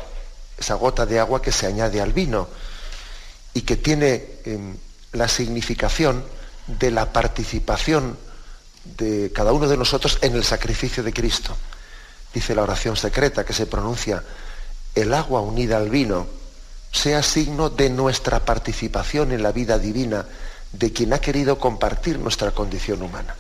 esa 0.57 0.75
gota 0.75 1.05
de 1.05 1.19
agua 1.19 1.43
que 1.43 1.51
se 1.51 1.67
añade 1.67 2.01
al 2.01 2.13
vino 2.13 2.47
y 3.55 3.63
que 3.63 3.75
tiene 3.75 4.39
em, 4.45 4.77
la 5.15 5.27
significación 5.27 6.25
de 6.69 6.93
la 6.93 7.13
participación 7.13 8.17
de 8.85 9.33
cada 9.35 9.53
uno 9.53 9.67
de 9.67 9.77
nosotros 9.77 10.19
en 10.21 10.37
el 10.37 10.45
sacrificio 10.45 11.03
de 11.03 11.13
Cristo. 11.13 11.57
Dice 12.33 12.55
la 12.55 12.63
oración 12.63 12.97
secreta 12.97 13.45
que 13.45 13.53
se 13.53 13.67
pronuncia, 13.67 14.23
el 14.95 15.13
agua 15.13 15.41
unida 15.41 15.77
al 15.77 15.91
vino 15.91 16.29
sea 16.93 17.21
signo 17.25 17.69
de 17.69 17.91
nuestra 17.91 18.45
participación 18.45 19.33
en 19.33 19.43
la 19.43 19.51
vida 19.51 19.77
divina 19.77 20.25
de 20.71 20.93
quien 20.93 21.13
ha 21.13 21.19
querido 21.19 21.59
compartir 21.59 22.21
nuestra 22.21 22.53
condición 22.53 23.03
humana. 23.03 23.35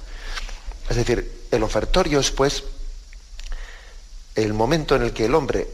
Es 0.88 0.96
decir, 0.96 1.46
el 1.50 1.62
ofertorio 1.62 2.20
es 2.20 2.30
pues 2.30 2.64
el 4.34 4.52
momento 4.54 4.94
en 4.94 5.02
el 5.02 5.12
que 5.12 5.24
el 5.24 5.34
hombre 5.34 5.68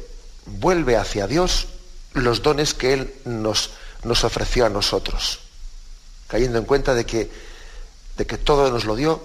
vuelve 0.46 0.96
hacia 0.96 1.26
Dios 1.26 1.68
los 2.14 2.42
dones 2.42 2.74
que 2.74 2.92
Él 2.92 3.14
nos, 3.24 3.70
nos 4.04 4.24
ofreció 4.24 4.66
a 4.66 4.68
nosotros, 4.68 5.40
cayendo 6.28 6.58
en 6.58 6.64
cuenta 6.64 6.94
de 6.94 7.06
que, 7.06 7.30
de 8.16 8.26
que 8.26 8.38
todo 8.38 8.70
nos 8.70 8.84
lo 8.84 8.96
dio 8.96 9.22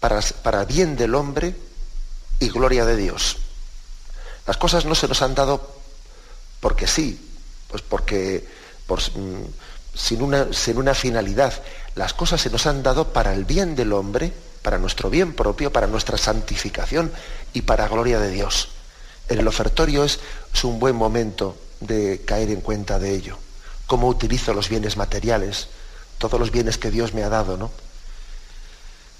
para, 0.00 0.20
para 0.42 0.64
bien 0.64 0.96
del 0.96 1.14
hombre 1.14 1.54
y 2.40 2.48
gloria 2.48 2.84
de 2.84 2.96
Dios. 2.96 3.36
Las 4.46 4.56
cosas 4.56 4.84
no 4.84 4.94
se 4.94 5.08
nos 5.08 5.22
han 5.22 5.34
dado 5.34 5.76
porque 6.60 6.86
sí, 6.86 7.20
pues 7.68 7.82
porque 7.82 8.46
mm, 8.88 9.42
sin, 9.94 10.22
una, 10.22 10.52
sin 10.52 10.78
una 10.78 10.94
finalidad. 10.94 11.52
Las 11.94 12.14
cosas 12.14 12.40
se 12.40 12.50
nos 12.50 12.66
han 12.66 12.82
dado 12.82 13.12
para 13.12 13.34
el 13.34 13.44
bien 13.44 13.74
del 13.76 13.92
hombre, 13.92 14.32
para 14.62 14.78
nuestro 14.78 15.10
bien 15.10 15.34
propio, 15.34 15.72
para 15.72 15.88
nuestra 15.88 16.16
santificación 16.16 17.12
y 17.52 17.62
para 17.62 17.88
gloria 17.88 18.20
de 18.20 18.30
Dios. 18.30 18.68
El 19.28 19.46
ofertorio 19.46 20.04
es, 20.04 20.20
un 20.62 20.78
buen 20.78 20.94
momento 20.94 21.56
de 21.80 22.22
caer 22.24 22.50
en 22.50 22.60
cuenta 22.60 22.98
de 23.00 23.12
ello. 23.12 23.36
Cómo 23.86 24.06
utilizo 24.06 24.54
los 24.54 24.68
bienes 24.68 24.96
materiales, 24.96 25.68
todos 26.18 26.38
los 26.38 26.52
bienes 26.52 26.78
que 26.78 26.92
Dios 26.92 27.14
me 27.14 27.24
ha 27.24 27.28
dado, 27.28 27.56
¿no? 27.56 27.70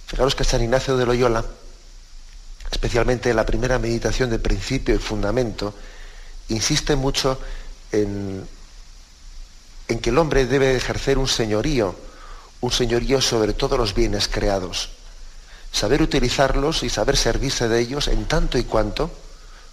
Fijaros 0.06 0.36
que 0.36 0.44
San 0.44 0.62
Ignacio 0.62 0.96
de 0.96 1.06
Loyola, 1.06 1.44
especialmente 2.70 3.30
en 3.30 3.36
la 3.36 3.46
primera 3.46 3.78
meditación 3.78 4.30
de 4.30 4.38
principio 4.38 4.94
y 4.94 4.98
fundamento, 4.98 5.74
insiste 6.48 6.94
mucho 6.94 7.40
en 7.90 8.46
que 9.88 10.10
el 10.10 10.18
hombre 10.18 10.46
debe 10.46 10.76
ejercer 10.76 11.18
un 11.18 11.28
señorío, 11.28 11.96
un 12.60 12.70
señorío 12.70 13.20
sobre 13.20 13.52
todos 13.52 13.78
los 13.78 13.94
bienes 13.94 14.28
creados 14.28 14.90
saber 15.72 16.02
utilizarlos 16.02 16.82
y 16.82 16.90
saber 16.90 17.16
servirse 17.16 17.68
de 17.68 17.80
ellos 17.80 18.08
en 18.08 18.26
tanto 18.26 18.58
y 18.58 18.64
cuanto 18.64 19.10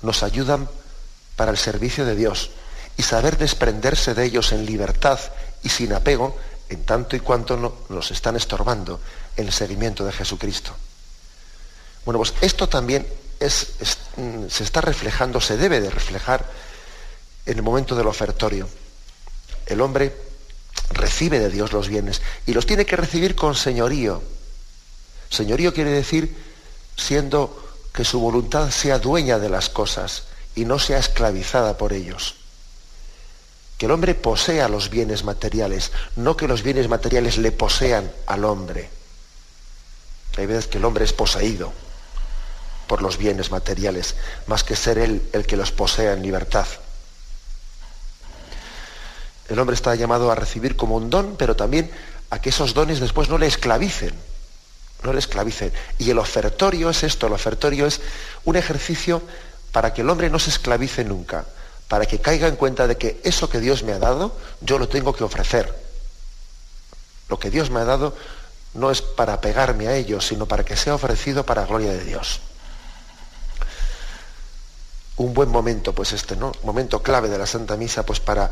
nos 0.01 0.23
ayudan 0.23 0.67
para 1.35 1.51
el 1.51 1.57
servicio 1.57 2.05
de 2.05 2.15
Dios 2.15 2.51
y 2.97 3.03
saber 3.03 3.37
desprenderse 3.37 4.13
de 4.13 4.25
ellos 4.25 4.51
en 4.51 4.65
libertad 4.65 5.19
y 5.63 5.69
sin 5.69 5.93
apego 5.93 6.37
en 6.69 6.83
tanto 6.85 7.15
y 7.15 7.19
cuanto 7.19 7.85
nos 7.89 8.11
están 8.11 8.35
estorbando 8.35 8.99
en 9.35 9.47
el 9.47 9.53
seguimiento 9.53 10.05
de 10.05 10.11
Jesucristo. 10.11 10.75
Bueno, 12.05 12.19
pues 12.19 12.33
esto 12.41 12.69
también 12.69 13.05
mm, 13.41 14.47
se 14.47 14.63
está 14.63 14.81
reflejando, 14.81 15.41
se 15.41 15.57
debe 15.57 15.81
de 15.81 15.89
reflejar 15.89 16.45
en 17.45 17.57
el 17.57 17.63
momento 17.63 17.95
del 17.95 18.07
ofertorio. 18.07 18.69
El 19.65 19.81
hombre 19.81 20.15
recibe 20.91 21.39
de 21.39 21.49
Dios 21.49 21.71
los 21.71 21.87
bienes 21.87 22.21
y 22.45 22.53
los 22.53 22.65
tiene 22.65 22.85
que 22.85 22.95
recibir 22.95 23.35
con 23.35 23.55
señorío, 23.55 24.21
Señorío 25.29 25.73
quiere 25.73 25.91
decir 25.91 26.35
siendo 26.95 27.69
que 27.93 28.03
su 28.03 28.19
voluntad 28.19 28.69
sea 28.71 28.99
dueña 28.99 29.39
de 29.39 29.49
las 29.49 29.69
cosas 29.69 30.23
y 30.55 30.65
no 30.65 30.79
sea 30.79 30.97
esclavizada 30.97 31.77
por 31.77 31.93
ellos. 31.93 32.35
Que 33.77 33.85
el 33.85 33.91
hombre 33.91 34.15
posea 34.15 34.67
los 34.67 34.89
bienes 34.89 35.23
materiales, 35.23 35.91
no 36.15 36.35
que 36.35 36.47
los 36.47 36.63
bienes 36.63 36.89
materiales 36.89 37.37
le 37.37 37.51
posean 37.51 38.11
al 38.27 38.43
hombre. 38.43 38.89
Hay 40.37 40.45
veces 40.45 40.67
que 40.67 40.77
el 40.77 40.85
hombre 40.85 41.05
es 41.05 41.13
poseído 41.13 41.71
por 42.87 43.01
los 43.01 43.17
bienes 43.17 43.51
materiales, 43.51 44.15
más 44.47 44.63
que 44.63 44.75
ser 44.75 44.97
él 44.97 45.29
el 45.31 45.45
que 45.45 45.57
los 45.57 45.71
posea 45.71 46.13
en 46.13 46.23
libertad. 46.23 46.67
El 49.47 49.59
hombre 49.59 49.75
está 49.75 49.95
llamado 49.95 50.31
a 50.31 50.35
recibir 50.35 50.75
como 50.75 50.95
un 50.95 51.09
don, 51.09 51.35
pero 51.37 51.55
también 51.55 51.91
a 52.29 52.41
que 52.41 52.49
esos 52.49 52.73
dones 52.73 52.99
después 52.99 53.29
no 53.29 53.37
le 53.37 53.47
esclavicen 53.47 54.13
no 55.03 55.13
le 55.13 55.19
esclavicen. 55.19 55.71
Y 55.97 56.09
el 56.09 56.19
ofertorio 56.19 56.89
es 56.89 57.03
esto, 57.03 57.27
el 57.27 57.33
ofertorio 57.33 57.85
es 57.85 58.01
un 58.45 58.55
ejercicio 58.55 59.21
para 59.71 59.93
que 59.93 60.01
el 60.01 60.09
hombre 60.09 60.29
no 60.29 60.39
se 60.39 60.49
esclavice 60.49 61.03
nunca, 61.05 61.45
para 61.87 62.05
que 62.05 62.19
caiga 62.19 62.47
en 62.47 62.55
cuenta 62.55 62.87
de 62.87 62.97
que 62.97 63.21
eso 63.23 63.49
que 63.49 63.59
Dios 63.59 63.83
me 63.83 63.93
ha 63.93 63.99
dado, 63.99 64.35
yo 64.61 64.79
lo 64.79 64.89
tengo 64.89 65.13
que 65.13 65.23
ofrecer. 65.23 65.73
Lo 67.29 67.39
que 67.39 67.49
Dios 67.49 67.69
me 67.69 67.79
ha 67.79 67.85
dado 67.85 68.15
no 68.73 68.91
es 68.91 69.01
para 69.01 69.39
pegarme 69.41 69.87
a 69.87 69.95
ello, 69.95 70.21
sino 70.21 70.45
para 70.47 70.63
que 70.63 70.75
sea 70.75 70.95
ofrecido 70.95 71.45
para 71.45 71.65
gloria 71.65 71.91
de 71.91 72.03
Dios. 72.03 72.41
Un 75.17 75.33
buen 75.33 75.49
momento, 75.49 75.93
pues 75.93 76.13
este, 76.13 76.35
¿no? 76.35 76.51
Momento 76.63 77.03
clave 77.03 77.29
de 77.29 77.37
la 77.37 77.45
Santa 77.45 77.75
Misa, 77.75 78.05
pues 78.05 78.19
para, 78.19 78.51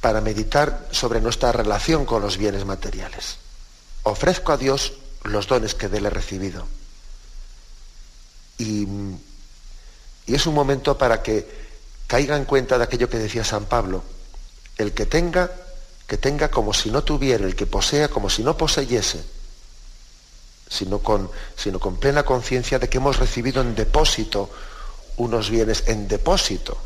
para 0.00 0.20
meditar 0.20 0.86
sobre 0.92 1.20
nuestra 1.20 1.52
relación 1.52 2.04
con 2.06 2.22
los 2.22 2.36
bienes 2.36 2.64
materiales. 2.64 3.38
Ofrezco 4.02 4.52
a 4.52 4.56
Dios 4.56 4.92
los 5.24 5.46
dones 5.46 5.74
que 5.74 5.88
de 5.88 5.98
he 5.98 6.10
recibido. 6.10 6.66
Y, 8.58 8.86
y, 10.26 10.34
es 10.34 10.46
un 10.46 10.54
momento 10.54 10.96
para 10.98 11.22
que 11.22 11.46
caiga 12.06 12.36
en 12.36 12.44
cuenta 12.44 12.78
de 12.78 12.84
aquello 12.84 13.08
que 13.08 13.18
decía 13.18 13.44
San 13.44 13.64
Pablo. 13.64 14.02
El 14.76 14.92
que 14.92 15.06
tenga, 15.06 15.50
que 16.06 16.16
tenga 16.16 16.48
como 16.48 16.74
si 16.74 16.90
no 16.90 17.04
tuviera, 17.04 17.44
el 17.44 17.54
que 17.54 17.66
posea 17.66 18.08
como 18.08 18.30
si 18.30 18.42
no 18.42 18.56
poseyese, 18.56 19.22
sino 20.68 21.00
con, 21.00 21.30
sino 21.56 21.78
con 21.80 21.96
plena 21.96 22.22
conciencia 22.22 22.78
de 22.78 22.88
que 22.88 22.98
hemos 22.98 23.18
recibido 23.18 23.60
en 23.60 23.74
depósito 23.74 24.50
unos 25.16 25.50
bienes, 25.50 25.84
en 25.86 26.08
depósito. 26.08 26.78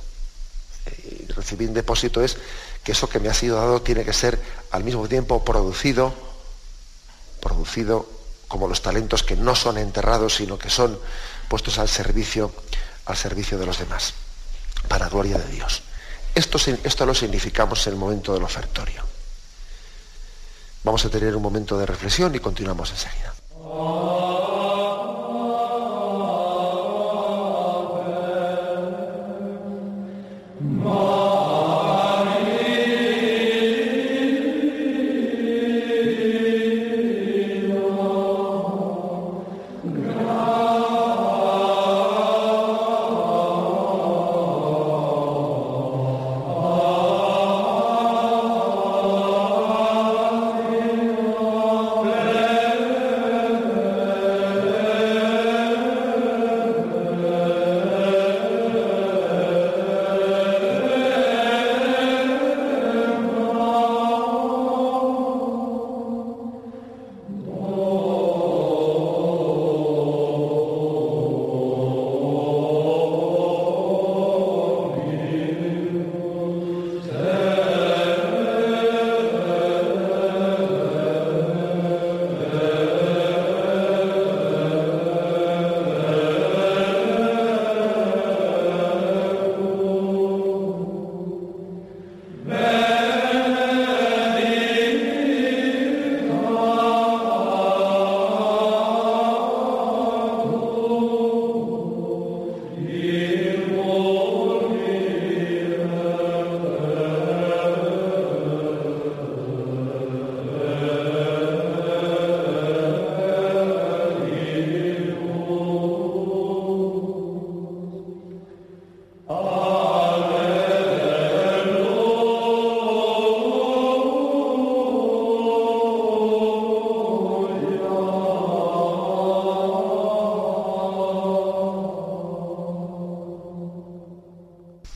Y 1.05 1.26
recibir 1.33 1.69
en 1.69 1.75
depósito 1.75 2.23
es 2.23 2.37
que 2.83 2.93
eso 2.93 3.09
que 3.09 3.21
me 3.21 3.29
ha 3.29 3.35
sido 3.35 3.57
dado 3.57 3.81
tiene 3.81 4.05
que 4.05 4.12
ser 4.12 4.38
al 4.71 4.85
mismo 4.85 5.09
tiempo 5.09 5.45
producido, 5.45 6.12
producido 7.41 8.09
como 8.54 8.68
los 8.68 8.82
talentos 8.82 9.25
que 9.25 9.34
no 9.34 9.56
son 9.56 9.78
enterrados, 9.78 10.37
sino 10.37 10.56
que 10.56 10.70
son 10.70 10.96
puestos 11.49 11.80
al 11.80 11.88
servicio, 11.88 12.52
al 13.06 13.16
servicio 13.16 13.58
de 13.58 13.66
los 13.66 13.80
demás, 13.80 14.14
para 14.87 15.08
gloria 15.08 15.38
de 15.38 15.49
Dios. 15.50 15.82
Esto, 16.37 16.58
esto 16.84 17.04
lo 17.04 17.14
significamos 17.16 17.84
en 17.88 17.94
el 17.94 17.99
momento 17.99 18.32
del 18.32 18.44
ofertorio. 18.44 19.02
Vamos 20.84 21.04
a 21.04 21.08
tener 21.08 21.34
un 21.34 21.42
momento 21.42 21.76
de 21.76 21.84
reflexión 21.84 22.32
y 22.37 22.38
continuamos 22.38 22.92
enseguida. 22.92 23.34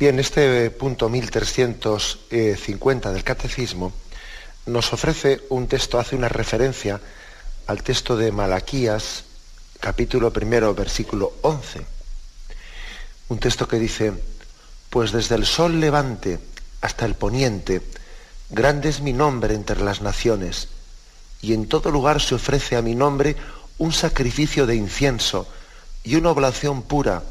Bien, 0.08 0.20
este 0.20 0.70
punto 0.70 1.10
1350 1.10 3.12
del 3.12 3.24
Catecismo 3.24 3.92
nos 4.64 4.94
ofrece 4.94 5.42
un 5.50 5.68
texto, 5.68 6.00
hace 6.00 6.16
una 6.16 6.30
referencia 6.30 6.98
al 7.66 7.82
texto 7.82 8.16
de 8.16 8.32
Malaquías, 8.32 9.24
capítulo 9.80 10.32
primero, 10.32 10.74
versículo 10.74 11.34
11. 11.42 11.86
Un 13.28 13.38
texto 13.38 13.68
que 13.68 13.78
dice, 13.78 14.14
pues 14.88 15.12
desde 15.12 15.34
el 15.34 15.44
sol 15.44 15.78
levante 15.78 16.38
hasta 16.80 17.04
el 17.04 17.14
poniente, 17.14 17.82
grande 18.48 18.88
es 18.88 19.02
mi 19.02 19.12
nombre 19.12 19.54
entre 19.54 19.82
las 19.82 20.00
naciones, 20.00 20.68
y 21.42 21.52
en 21.52 21.68
todo 21.68 21.90
lugar 21.90 22.22
se 22.22 22.34
ofrece 22.34 22.76
a 22.76 22.82
mi 22.82 22.94
nombre 22.94 23.36
un 23.76 23.92
sacrificio 23.92 24.66
de 24.66 24.74
incienso 24.74 25.46
y 26.02 26.16
una 26.16 26.30
oblación 26.30 26.80
pura 26.80 27.24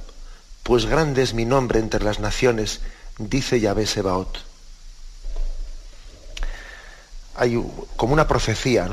pues 0.68 0.86
grande 0.86 1.24
es 1.24 1.34
mi 1.34 1.46
nombre 1.46 1.80
entre 1.80 2.04
las 2.04 2.20
naciones, 2.20 2.82
dice 3.18 3.62
Yahvé 3.62 3.88
Sebaot. 3.88 4.38
Hay 7.36 7.58
como 7.96 8.12
una 8.12 8.28
profecía 8.28 8.90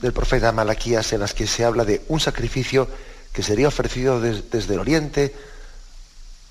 del 0.00 0.14
profeta 0.14 0.52
Malaquías 0.52 1.12
en 1.12 1.20
las 1.20 1.34
que 1.34 1.46
se 1.46 1.66
habla 1.66 1.84
de 1.84 2.00
un 2.08 2.18
sacrificio 2.18 2.88
que 3.30 3.42
sería 3.42 3.68
ofrecido 3.68 4.22
desde 4.22 4.72
el 4.72 4.80
oriente 4.80 5.34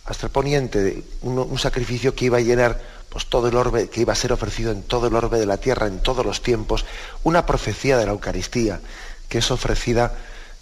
hasta 0.05 0.27
el 0.27 0.31
poniente, 0.31 1.03
un, 1.23 1.57
sacrificio 1.57 2.13
que 2.13 2.25
iba 2.25 2.37
a 2.37 2.41
llenar 2.41 2.79
pues, 3.09 3.25
todo 3.25 3.47
el 3.47 3.55
orbe, 3.55 3.89
que 3.89 4.01
iba 4.01 4.13
a 4.13 4.15
ser 4.15 4.31
ofrecido 4.31 4.71
en 4.71 4.83
todo 4.83 5.07
el 5.07 5.15
orbe 5.15 5.39
de 5.39 5.47
la 5.47 5.57
tierra, 5.57 5.87
en 5.87 6.01
todos 6.03 6.23
los 6.23 6.43
tiempos, 6.43 6.85
una 7.23 7.47
profecía 7.47 7.97
de 7.97 8.05
la 8.05 8.11
Eucaristía 8.11 8.79
que 9.27 9.39
es 9.39 9.49
ofrecida 9.49 10.13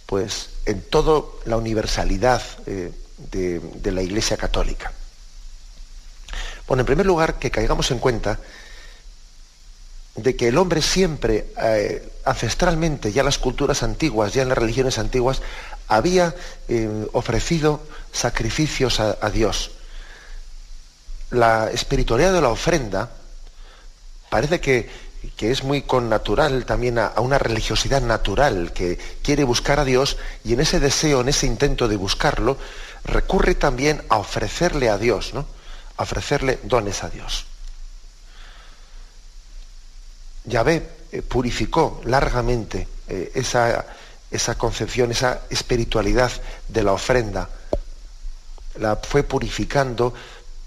pues 0.06 0.51
en 0.65 0.82
toda 0.84 1.25
la 1.43 1.58
universalidad 1.58 2.41
eh, 2.65 2.93
de, 3.17 3.91
la 3.91 4.01
Iglesia 4.01 4.38
Católica. 4.38 4.91
Bueno, 6.67 6.82
en 6.82 6.86
primer 6.86 7.06
lugar, 7.06 7.39
que 7.39 7.51
caigamos 7.51 7.91
en 7.91 7.99
cuenta 7.99 8.39
de 10.15 10.36
que 10.36 10.47
el 10.47 10.58
hombre 10.58 10.82
siempre, 10.82 11.47
eh, 11.62 12.12
ancestralmente, 12.25 13.12
ya 13.12 13.21
en 13.21 13.25
las 13.25 13.38
culturas 13.38 13.84
antiguas, 13.84 14.34
ya 14.34 14.41
en 14.41 14.49
las 14.49 14.58
religiones 14.58 14.97
antiguas, 14.97 15.41
había 15.88 16.36
eh, 16.67 17.08
ofrecido 17.13 17.82
sacrificios 18.12 18.99
a, 18.99 19.30
Dios. 19.30 19.71
La 21.30 21.69
espiritualidad 21.71 22.34
de 22.34 22.41
la 22.41 22.49
ofrenda 22.49 23.12
parece 24.30 24.60
que, 24.60 24.89
que 25.36 25.51
es 25.51 25.63
muy 25.63 25.84
connatural 25.84 26.65
también 26.65 26.99
a, 26.99 27.13
una 27.17 27.38
religiosidad 27.38 28.01
natural 28.01 28.73
que 28.73 28.97
quiere 29.21 29.43
buscar 29.43 29.80
a 29.80 29.86
Dios 29.86 30.17
y 30.43 30.53
en 30.53 30.60
ese 30.60 30.80
deseo, 30.80 31.21
en 31.21 31.30
ese 31.30 31.47
intento 31.47 31.88
de 31.88 31.95
buscarlo, 31.95 32.58
recurre 33.03 33.55
también 33.55 34.03
a 34.10 34.17
ofrecerle 34.17 34.89
a 34.89 34.97
Dios, 34.97 35.33
¿no? 35.33 35.45
A 35.97 36.03
ofrecerle 36.03 36.60
dones 36.63 37.03
a 37.03 37.10
Dios. 37.10 37.45
Yahvé 40.45 40.89
eh, 41.12 41.21
purificó 41.21 42.01
largamente 42.05 42.88
eh, 43.07 43.31
esa, 43.36 43.86
esa 44.31 44.57
concepción, 44.57 45.12
esa 45.12 45.41
espiritualidad 45.49 46.31
de 46.67 46.83
la 46.83 46.93
ofrenda. 46.93 47.49
La 48.75 48.95
fue 48.97 49.23
purificando 49.23 50.13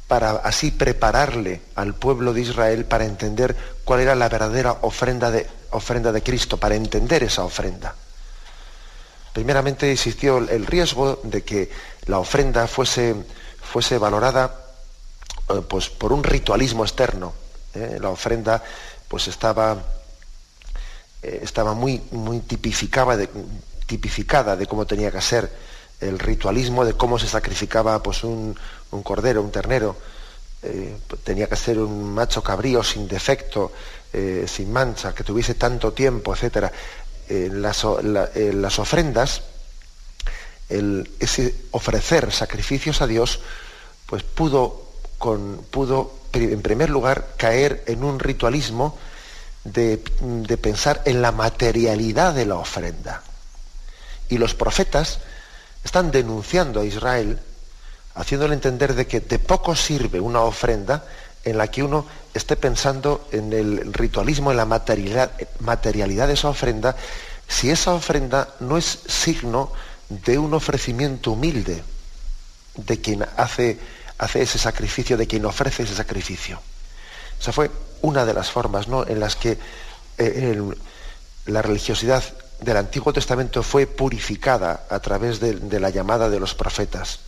para 0.08 0.32
así 0.32 0.72
prepararle 0.72 1.62
al 1.76 1.94
pueblo 1.94 2.32
de 2.32 2.40
Israel 2.40 2.84
para 2.84 3.04
entender 3.04 3.56
cuál 3.84 4.00
era 4.00 4.14
la 4.14 4.28
verdadera 4.28 4.78
ofrenda 4.82 5.30
de, 5.30 5.46
ofrenda 5.70 6.10
de 6.10 6.22
Cristo, 6.22 6.56
para 6.56 6.74
entender 6.74 7.22
esa 7.22 7.44
ofrenda. 7.44 7.94
Primeramente 9.32 9.92
existió 9.92 10.38
el 10.38 10.66
riesgo 10.66 11.20
de 11.22 11.44
que 11.44 11.70
la 12.06 12.18
ofrenda 12.18 12.66
fuese, 12.66 13.14
fuese 13.60 13.98
valorada 13.98 14.54
eh, 15.48 15.62
pues, 15.68 15.88
por 15.88 16.12
un 16.12 16.24
ritualismo 16.24 16.84
externo. 16.84 17.32
¿eh? 17.74 17.98
La 18.00 18.10
ofrenda 18.10 18.62
pues, 19.08 19.28
estaba, 19.28 19.76
eh, 21.22 21.40
estaba 21.42 21.74
muy, 21.74 22.02
muy 22.12 22.40
tipificada, 22.40 23.16
de, 23.16 23.28
tipificada 23.86 24.56
de 24.56 24.66
cómo 24.66 24.86
tenía 24.86 25.10
que 25.10 25.20
ser 25.20 25.50
el 26.00 26.18
ritualismo, 26.18 26.84
de 26.84 26.94
cómo 26.94 27.18
se 27.18 27.28
sacrificaba 27.28 28.02
pues, 28.02 28.24
un, 28.24 28.56
cordero, 29.02 29.42
un 29.42 29.50
ternero. 29.50 29.96
tenía 31.24 31.46
que 31.48 31.56
ser 31.56 31.78
un 31.78 32.14
macho 32.14 32.42
cabrío 32.42 32.82
sin 32.82 33.06
defecto, 33.06 33.72
sin 34.46 34.72
mancha, 34.72 35.14
que 35.14 35.24
tuviese 35.24 35.54
tanto 35.54 35.92
tiempo, 35.92 36.34
etc. 36.34 36.70
las, 37.28 37.86
las 38.02 38.78
ofrendas 38.78 39.42
el, 40.70 41.11
ese 41.20 41.54
ofrecer 41.72 42.33
sacrificios 42.33 43.02
a 43.02 43.06
Dios, 43.06 43.40
pues 44.06 44.22
pudo, 44.22 44.87
en 46.33 46.62
primer 46.62 46.90
lugar, 46.90 47.35
caer 47.37 47.85
en 47.87 48.02
un 48.04 48.18
ritualismo 48.18 48.96
de, 49.64 50.02
de 50.20 50.56
pensar 50.56 51.02
en 51.04 51.20
la 51.20 51.33
materialidad 51.33 52.35
de 52.35 52.46
la 52.46 52.56
ofrenda. 52.56 53.22
Y 54.28 54.38
los 54.38 54.54
profetas 54.54 55.20
están 55.85 56.11
denunciando 56.11 56.80
a 56.80 56.85
Israel, 56.85 57.38
haciéndole 58.14 58.54
entender 58.54 58.94
de 58.94 59.06
que 59.06 59.20
de 59.20 59.38
poco 59.38 59.74
sirve 59.74 60.20
una 60.20 60.40
ofrenda 60.40 61.04
en 61.44 61.59
la 61.59 61.68
que 61.68 61.83
uno 61.83 62.06
esté 62.35 62.56
pensando 62.56 63.26
en 63.33 63.52
el 63.52 63.92
ritualismo, 63.92 64.50
en 64.50 64.56
la 64.56 64.66
materialidad, 64.66 65.33
materialidad 65.61 66.26
de 66.28 66.35
esa 66.35 66.48
ofrenda, 66.48 66.96
si 67.48 67.70
esa 67.70 67.94
ofrenda 67.94 68.54
no 68.61 68.76
es 68.76 69.00
signo 69.09 69.72
de 70.11 70.38
un 70.38 70.53
ofrecimiento 70.55 71.33
humilde 71.33 71.83
de 72.77 73.01
quien 73.01 73.27
hace, 73.37 73.79
hace 74.18 74.42
ese 74.42 74.59
sacrificio, 74.59 75.16
de 75.16 75.27
quien 75.27 75.46
ofrece 75.46 75.85
ese 75.85 75.94
sacrificio. 75.94 76.61
Esa 77.40 77.53
fue 77.53 77.70
una 78.03 78.27
de 78.27 78.35
las 78.35 78.51
formas 78.51 78.88
¿no? 78.88 79.07
en 79.07 79.20
las 79.20 79.37
que 79.37 79.59
eh, 80.18 80.62
la 81.46 81.62
religiosidad 81.62 82.23
del 82.61 82.77
Antiguo 82.77 83.12
Testamento 83.12 83.62
fue 83.62 83.87
purificada 83.87 84.85
a 84.90 84.99
través 85.01 85.40
de, 85.40 85.81
la 85.81 85.90
llamada 85.90 86.29
de 86.29 86.40
los 86.40 86.55
profetas. 86.55 87.20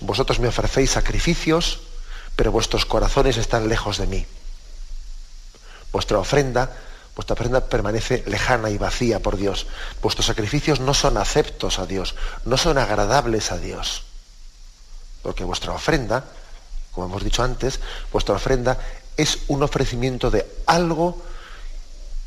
vosotros 0.00 0.40
me 0.40 0.48
ofrecéis 0.48 0.90
sacrificios, 0.90 1.80
pero 2.36 2.52
vuestros 2.52 2.84
corazones 2.84 3.36
están 3.36 3.68
lejos 3.68 3.96
de 3.96 4.06
mí. 4.06 4.26
Vuestra 5.92 6.18
ofrenda 6.18 6.70
Vuestra 7.14 7.34
ofrenda 7.34 7.60
permanece 7.66 8.24
lejana 8.26 8.70
y 8.70 8.78
vacía 8.78 9.20
por 9.20 9.36
Dios. 9.36 9.66
Vuestros 10.00 10.26
sacrificios 10.26 10.80
no 10.80 10.94
son 10.94 11.18
aceptos 11.18 11.78
a 11.78 11.86
Dios, 11.86 12.14
no 12.44 12.56
son 12.56 12.78
agradables 12.78 13.52
a 13.52 13.58
Dios. 13.58 14.04
Porque 15.22 15.44
vuestra 15.44 15.72
ofrenda, 15.72 16.24
como 16.92 17.06
hemos 17.06 17.22
dicho 17.22 17.42
antes, 17.42 17.80
vuestra 18.12 18.34
ofrenda 18.34 18.78
es 19.16 19.40
un 19.48 19.62
ofrecimiento 19.62 20.30
de 20.30 20.46
algo 20.66 21.22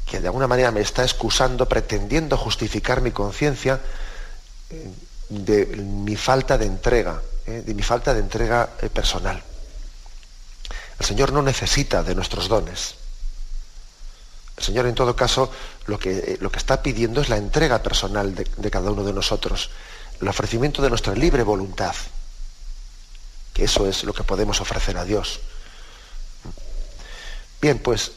que 0.05 0.19
de 0.19 0.27
alguna 0.27 0.47
manera 0.47 0.71
me 0.71 0.81
está 0.81 1.03
excusando, 1.03 1.67
pretendiendo 1.67 2.37
justificar 2.37 3.01
mi 3.01 3.11
conciencia 3.11 3.81
eh, 4.69 4.91
de 5.29 5.65
mi 5.65 6.15
falta 6.15 6.59
de 6.59 6.67
entrega, 6.67 7.21
eh, 7.47 7.63
de 7.65 7.73
mi 7.73 7.81
falta 7.81 8.13
de 8.13 8.19
entrega 8.19 8.69
eh, 8.81 8.89
personal. 8.89 9.41
El 10.99 11.05
Señor 11.05 11.33
no 11.33 11.41
necesita 11.41 12.03
de 12.03 12.13
nuestros 12.13 12.47
dones. 12.47 12.95
Señor, 14.65 14.87
en 14.87 14.95
todo 14.95 15.15
caso, 15.15 15.51
lo 15.85 15.99
que, 15.99 16.17
eh, 16.17 16.37
lo 16.41 16.51
que 16.51 16.57
está 16.57 16.81
pidiendo 16.81 17.21
es 17.21 17.29
la 17.29 17.37
entrega 17.37 17.83
personal 17.83 18.33
de, 18.33 18.71
cada 18.71 18.89
uno 18.89 19.03
de 19.03 19.13
nosotros, 19.13 19.69
el 20.19 20.27
ofrecimiento 20.27 20.81
de 20.81 20.89
nuestra 20.89 21.13
libre 21.13 21.43
voluntad, 21.43 21.93
que 23.53 23.65
eso 23.65 23.87
es 23.87 24.03
lo 24.03 24.13
que 24.13 24.23
podemos 24.23 24.59
ofrecer 24.61 24.97
a 24.97 25.05
Dios. 25.05 25.39
Bien, 27.61 27.77
pues 27.77 28.11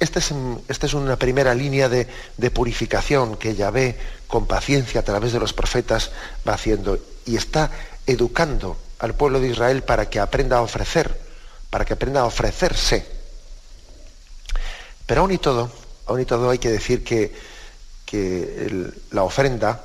esta 0.00 0.18
es, 0.18 0.34
esta 0.66 0.86
es, 0.86 0.94
una 0.94 1.16
primera 1.16 1.54
línea 1.54 1.88
de, 1.88 2.08
de, 2.36 2.50
purificación 2.50 3.36
que 3.36 3.54
Yahvé 3.54 3.96
con 4.26 4.46
paciencia 4.46 5.00
a 5.00 5.04
través 5.04 5.32
de 5.32 5.38
los 5.38 5.52
profetas 5.52 6.10
va 6.46 6.54
haciendo 6.54 6.98
y 7.24 7.36
está 7.36 7.70
educando 8.06 8.76
al 8.98 9.14
pueblo 9.14 9.38
de 9.38 9.48
Israel 9.48 9.84
para 9.84 10.10
que 10.10 10.18
aprenda 10.18 10.58
a 10.58 10.62
ofrecer, 10.62 11.20
para 11.70 11.84
que 11.84 11.92
aprenda 11.92 12.22
a 12.22 12.26
ofrecerse 12.26 13.14
pero 15.06 15.20
aún 15.20 15.32
y 15.32 15.38
todo, 15.38 15.70
aún 16.06 16.20
y 16.20 16.24
todo 16.24 16.50
hay 16.50 16.58
que 16.58 16.70
decir 16.70 17.04
que, 17.04 17.32
la 19.10 19.24
ofrenda, 19.24 19.84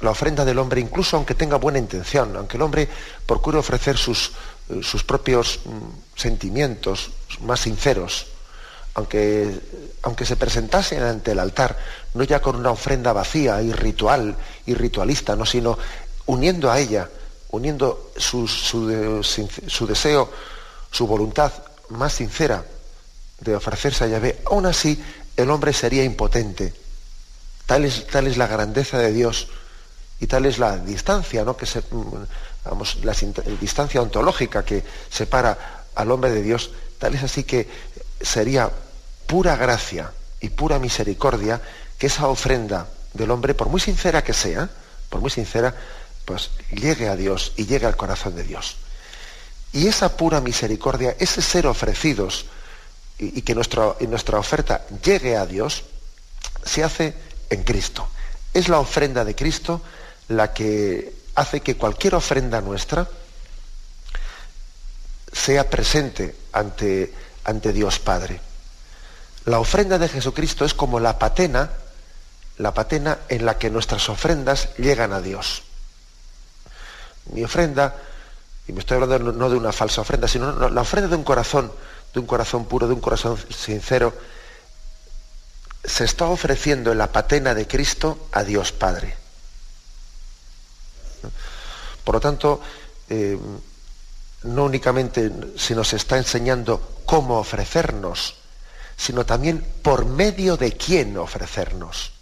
la 0.00 0.10
ofrenda 0.10 0.44
del 0.44 0.58
hombre, 0.58 0.82
incluso 0.82 1.16
aunque 1.16 1.34
tenga 1.34 1.56
buena 1.56 1.78
intención, 1.78 2.36
aunque 2.36 2.58
el 2.58 2.62
hombre 2.62 2.88
procure 3.24 3.56
ofrecer 3.56 3.96
sus, 3.96 4.32
sus 4.82 5.02
propios 5.02 5.60
mm, 5.64 6.18
sentimientos 6.18 7.10
más 7.40 7.60
sinceros, 7.60 8.26
aunque, 8.94 9.58
aunque 10.02 10.26
se 10.26 10.36
presentase 10.36 10.98
ante 10.98 11.32
el 11.32 11.38
altar, 11.38 11.78
no 12.12 12.24
ya 12.24 12.42
con 12.42 12.56
una 12.56 12.70
ofrenda 12.70 13.14
vacía 13.14 13.62
y 13.62 13.72
ritual 13.72 14.36
y 14.66 14.74
ritualista, 14.74 15.34
no, 15.34 15.46
sino 15.46 15.78
uniendo 16.26 16.70
a 16.70 16.78
ella, 16.78 17.08
uniendo 17.50 18.12
su, 18.16 18.46
su 18.46 19.86
deseo, 19.86 20.30
su 20.90 21.06
voluntad 21.06 21.50
más 21.90 22.12
sincera 22.12 22.62
de 23.40 23.54
ofrecerse 23.54 24.04
a 24.04 24.08
Yahvé, 24.08 24.40
aún 24.46 24.66
así 24.66 25.02
el 25.38 25.50
hombre 25.50 25.72
sería 25.72 26.02
impotente. 26.02 26.74
Tal 27.64 27.84
es, 27.84 28.06
tal 28.08 28.26
es 28.26 28.36
la 28.36 28.48
grandeza 28.48 28.98
de 28.98 29.12
Dios 29.12 29.46
y 30.18 30.26
tal 30.26 30.46
es 30.46 30.58
la 30.58 30.78
distancia 30.78 31.44
¿no? 31.44 31.56
que 31.56 31.64
se, 31.64 31.80
mm, 31.80 33.04
la 33.04 33.14
distancia 33.60 34.02
ontológica 34.02 34.64
que 34.64 34.82
separa 35.08 35.84
al 35.94 36.10
hombre 36.10 36.32
de 36.32 36.42
Dios, 36.42 36.72
tal 36.98 37.14
es 37.14 37.22
así 37.22 37.44
que 37.44 37.68
sería 38.20 38.68
pura 39.28 39.54
gracia 39.56 40.10
y 40.40 40.48
pura 40.48 40.80
misericordia 40.80 41.62
que 41.98 42.08
esa 42.08 42.26
ofrenda 42.26 42.88
del 43.14 43.30
hombre, 43.30 43.54
por 43.54 43.68
muy 43.68 43.80
sincera 43.80 44.24
que 44.24 44.34
sea, 44.34 44.68
por 45.08 45.20
muy 45.20 45.30
sincera, 45.30 45.72
pues 46.24 46.50
llegue 46.72 47.08
a 47.08 47.14
Dios 47.14 47.52
y 47.56 47.66
llegue 47.66 47.86
al 47.86 47.96
corazón 47.96 48.34
de 48.34 48.42
Dios. 48.42 48.76
Y 49.72 49.86
esa 49.86 50.16
pura 50.16 50.40
misericordia, 50.40 51.14
ese 51.20 51.42
ser 51.42 51.68
ofrecidos 51.68 52.46
y, 53.18 53.42
que 53.42 53.54
nuestra, 53.54 53.94
nuestra 54.00 54.38
oferta 54.38 54.86
llegue 55.02 55.36
a 55.36 55.46
Dios, 55.46 55.84
se 56.64 56.84
hace 56.84 57.14
en 57.50 57.64
Cristo. 57.64 58.08
Es 58.54 58.68
la 58.68 58.78
ofrenda 58.78 59.24
de 59.24 59.34
Cristo 59.34 59.82
la 60.28 60.52
que 60.52 61.12
hace 61.34 61.60
que 61.60 61.76
cualquier 61.76 62.14
ofrenda 62.14 62.60
nuestra 62.60 63.08
sea 65.32 65.68
presente 65.68 66.34
ante, 66.52 67.12
ante 67.44 67.72
Dios 67.72 67.98
Padre. 67.98 68.40
La 69.44 69.60
ofrenda 69.60 69.98
de 69.98 70.08
Jesucristo 70.08 70.64
es 70.64 70.74
como 70.74 71.00
la 71.00 71.18
patena, 71.18 71.70
la 72.58 72.74
patena 72.74 73.18
en 73.28 73.46
la 73.46 73.58
que 73.58 73.70
nuestras 73.70 74.08
ofrendas 74.08 74.76
llegan 74.76 75.12
a 75.12 75.20
Dios. 75.20 75.62
Mi 77.32 77.44
ofrenda, 77.44 77.94
y 78.66 78.72
me 78.72 78.80
estoy 78.80 79.00
hablando 79.00 79.32
no 79.32 79.50
de 79.50 79.56
una 79.56 79.72
falsa 79.72 80.00
ofrenda, 80.00 80.28
sino 80.28 80.68
la 80.68 80.80
ofrenda 80.80 81.08
de 81.08 81.16
un 81.16 81.24
corazón, 81.24 81.72
de 82.12 82.20
un 82.20 82.26
corazón 82.26 82.66
puro, 82.66 82.86
de 82.86 82.94
un 82.94 83.00
corazón 83.00 83.38
sincero, 83.50 84.14
se 85.84 86.04
está 86.04 86.26
ofreciendo 86.26 86.92
en 86.92 86.98
la 86.98 87.12
patena 87.12 87.54
de 87.54 87.66
Cristo 87.66 88.28
a 88.32 88.44
Dios 88.44 88.72
Padre. 88.72 89.16
Por 92.04 92.14
lo 92.14 92.20
tanto, 92.20 92.60
eh, 93.08 93.38
no 94.44 94.64
únicamente 94.64 95.30
se 95.56 95.74
nos 95.74 95.92
está 95.92 96.16
enseñando 96.16 97.00
cómo 97.04 97.38
ofrecernos, 97.38 98.36
sino 98.96 99.24
también 99.26 99.64
por 99.82 100.04
medio 100.04 100.56
de 100.56 100.72
quién 100.72 101.16
ofrecernos. 101.16 102.12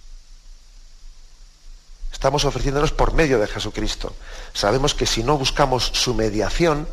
Estamos 2.12 2.44
ofreciéndonos 2.44 2.92
por 2.92 3.12
medio 3.12 3.38
de 3.38 3.46
Jesucristo. 3.46 4.14
Sabemos 4.55 4.94
que 4.94 5.07
si 5.07 5.22
no 5.22 5.37
buscamos 5.37 5.85
su 5.92 6.14
mediación, 6.14 6.88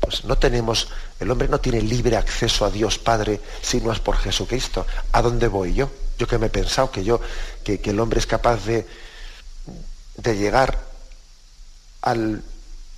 pues 0.00 0.24
no 0.24 0.38
tenemos, 0.38 0.88
el 1.20 1.30
hombre 1.30 1.48
no 1.48 1.60
tiene 1.60 1.80
libre 1.82 2.16
acceso 2.16 2.64
a 2.64 2.70
Dios 2.70 2.98
Padre 2.98 3.40
si 3.60 3.80
no 3.80 3.92
es 3.92 4.00
por 4.00 4.16
Jesucristo. 4.16 4.86
¿A 5.12 5.22
dónde 5.22 5.48
voy 5.48 5.74
yo? 5.74 5.90
Yo 6.18 6.26
que 6.26 6.38
me 6.38 6.46
he 6.46 6.50
pensado 6.50 6.90
que 6.90 7.04
yo, 7.04 7.20
que, 7.64 7.80
el 7.84 8.00
hombre 8.00 8.18
es 8.18 8.26
capaz 8.26 8.64
de, 8.64 8.86
de 10.16 10.36
llegar 10.36 10.78
al, 12.02 12.42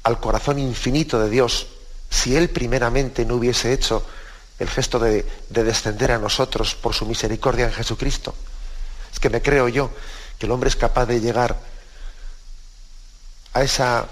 al 0.02 0.20
corazón 0.20 0.58
infinito 0.58 1.20
de 1.20 1.30
Dios 1.30 1.66
si 2.10 2.36
Él 2.36 2.50
primeramente 2.50 3.24
no 3.24 3.36
hubiese 3.36 3.72
hecho 3.72 4.04
el 4.58 4.68
gesto 4.68 4.98
de, 4.98 5.26
descender 5.48 6.12
a 6.12 6.18
nosotros 6.18 6.74
por 6.74 6.94
su 6.94 7.06
misericordia 7.06 7.66
en 7.66 7.72
Jesucristo. 7.72 8.34
Es 9.10 9.18
que 9.18 9.30
me 9.30 9.40
creo 9.40 9.68
yo 9.68 9.90
que 10.38 10.46
el 10.46 10.52
hombre 10.52 10.68
es 10.68 10.76
capaz 10.76 11.06
de 11.06 11.20
llegar 11.20 11.58
a 13.54 13.62
esa, 13.62 14.06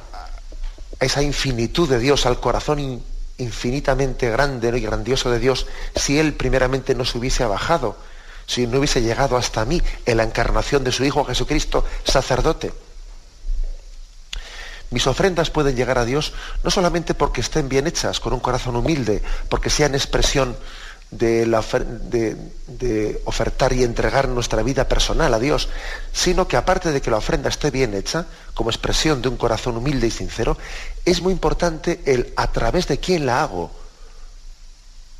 a 1.00 1.04
esa 1.04 1.22
infinitud 1.22 1.88
de 1.88 1.98
Dios, 1.98 2.26
al 2.26 2.40
corazón 2.40 3.02
infinitamente 3.38 4.30
grande 4.30 4.76
y 4.76 4.80
grandioso 4.80 5.30
de 5.30 5.38
Dios, 5.38 5.66
si 5.94 6.18
Él 6.18 6.34
primeramente 6.34 6.94
no 6.94 7.04
se 7.04 7.18
hubiese 7.18 7.44
bajado, 7.44 7.96
si 8.46 8.66
no 8.66 8.78
hubiese 8.78 9.02
llegado 9.02 9.36
hasta 9.36 9.64
mí 9.64 9.80
en 10.06 10.16
la 10.16 10.24
encarnación 10.24 10.82
de 10.82 10.92
su 10.92 11.04
Hijo 11.04 11.24
Jesucristo, 11.24 11.84
sacerdote. 12.04 12.72
Mis 14.90 15.06
ofrendas 15.06 15.50
pueden 15.50 15.76
llegar 15.76 15.98
a 15.98 16.06
Dios 16.06 16.32
no 16.64 16.70
solamente 16.70 17.12
porque 17.12 17.42
estén 17.42 17.68
bien 17.68 17.86
hechas, 17.86 18.20
con 18.20 18.32
un 18.32 18.40
corazón 18.40 18.74
humilde, 18.74 19.22
porque 19.50 19.68
sean 19.68 19.94
expresión 19.94 20.56
de, 21.10 23.20
ofertar 23.24 23.72
y 23.72 23.82
entregar 23.82 24.28
nuestra 24.28 24.62
vida 24.62 24.88
personal 24.88 25.32
a 25.32 25.38
Dios, 25.38 25.68
sino 26.12 26.48
que 26.48 26.56
aparte 26.56 26.92
de 26.92 27.00
que 27.00 27.10
la 27.10 27.18
ofrenda 27.18 27.48
esté 27.48 27.70
bien 27.70 27.94
hecha, 27.94 28.26
como 28.54 28.70
expresión 28.70 29.22
de 29.22 29.28
un 29.28 29.36
corazón 29.36 29.76
humilde 29.76 30.06
y 30.06 30.10
sincero, 30.10 30.58
es 31.04 31.22
muy 31.22 31.32
importante 31.32 32.00
el 32.04 32.32
a 32.36 32.52
través 32.52 32.86
de 32.88 32.98
quién 32.98 33.26
la 33.26 33.42
hago, 33.42 33.70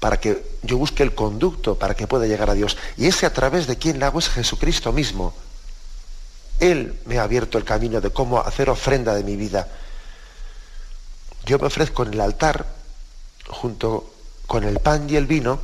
para 0.01 0.21
que 0.21 0.59
yo 0.63 0.79
busque 0.79 1.03
el 1.03 1.15
conducto 1.15 1.77
para 1.77 1.95
que 1.95 2.07
pueda 2.07 2.27
llegar 2.27 2.51
a 2.51 2.55
Dios. 2.55 2.77
Y 2.97 3.07
ese 3.07 3.27
a 3.27 3.33
través 3.33 3.67
de 3.67 3.77
quién 3.77 3.99
la 3.99 4.07
hago 4.07 4.21
es 4.21 4.29
Jesucristo 4.29 4.93
mismo. 4.93 5.35
Él 6.61 7.01
me 7.05 7.19
ha 7.19 7.25
abierto 7.25 7.59
el 7.59 7.65
camino 7.65 8.01
de 8.01 8.11
cómo 8.11 8.41
hacer 8.41 8.71
ofrenda 8.71 9.15
de 9.15 9.25
mi 9.25 9.37
vida. 9.37 9.69
Yo 11.47 11.59
me 11.59 11.67
ofrezco 11.67 12.05
en 12.05 12.15
el 12.15 12.21
altar, 12.21 12.67
junto 13.49 14.13
con 14.47 14.65
el 14.65 14.79
pan 14.81 15.09
y 15.09 15.17
el 15.17 15.27
vino, 15.27 15.61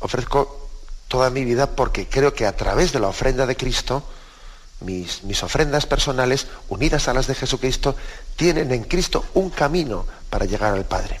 ofrezco 0.00 0.68
toda 1.08 1.30
mi 1.30 1.44
vida 1.44 1.70
porque 1.70 2.08
creo 2.08 2.34
que 2.34 2.46
a 2.46 2.56
través 2.56 2.92
de 2.92 3.00
la 3.00 3.08
ofrenda 3.08 3.46
de 3.46 3.56
Cristo, 3.56 4.02
mis, 4.80 5.24
mis, 5.24 5.42
ofrendas 5.42 5.86
personales, 5.86 6.46
unidas 6.68 7.08
a 7.08 7.14
las 7.14 7.26
de 7.26 7.34
Jesucristo, 7.34 7.96
tienen 8.36 8.72
en 8.72 8.84
Cristo 8.84 9.24
un 9.34 9.50
camino 9.50 10.06
para 10.28 10.44
llegar 10.44 10.72
al 10.74 10.84
Padre. 10.84 11.20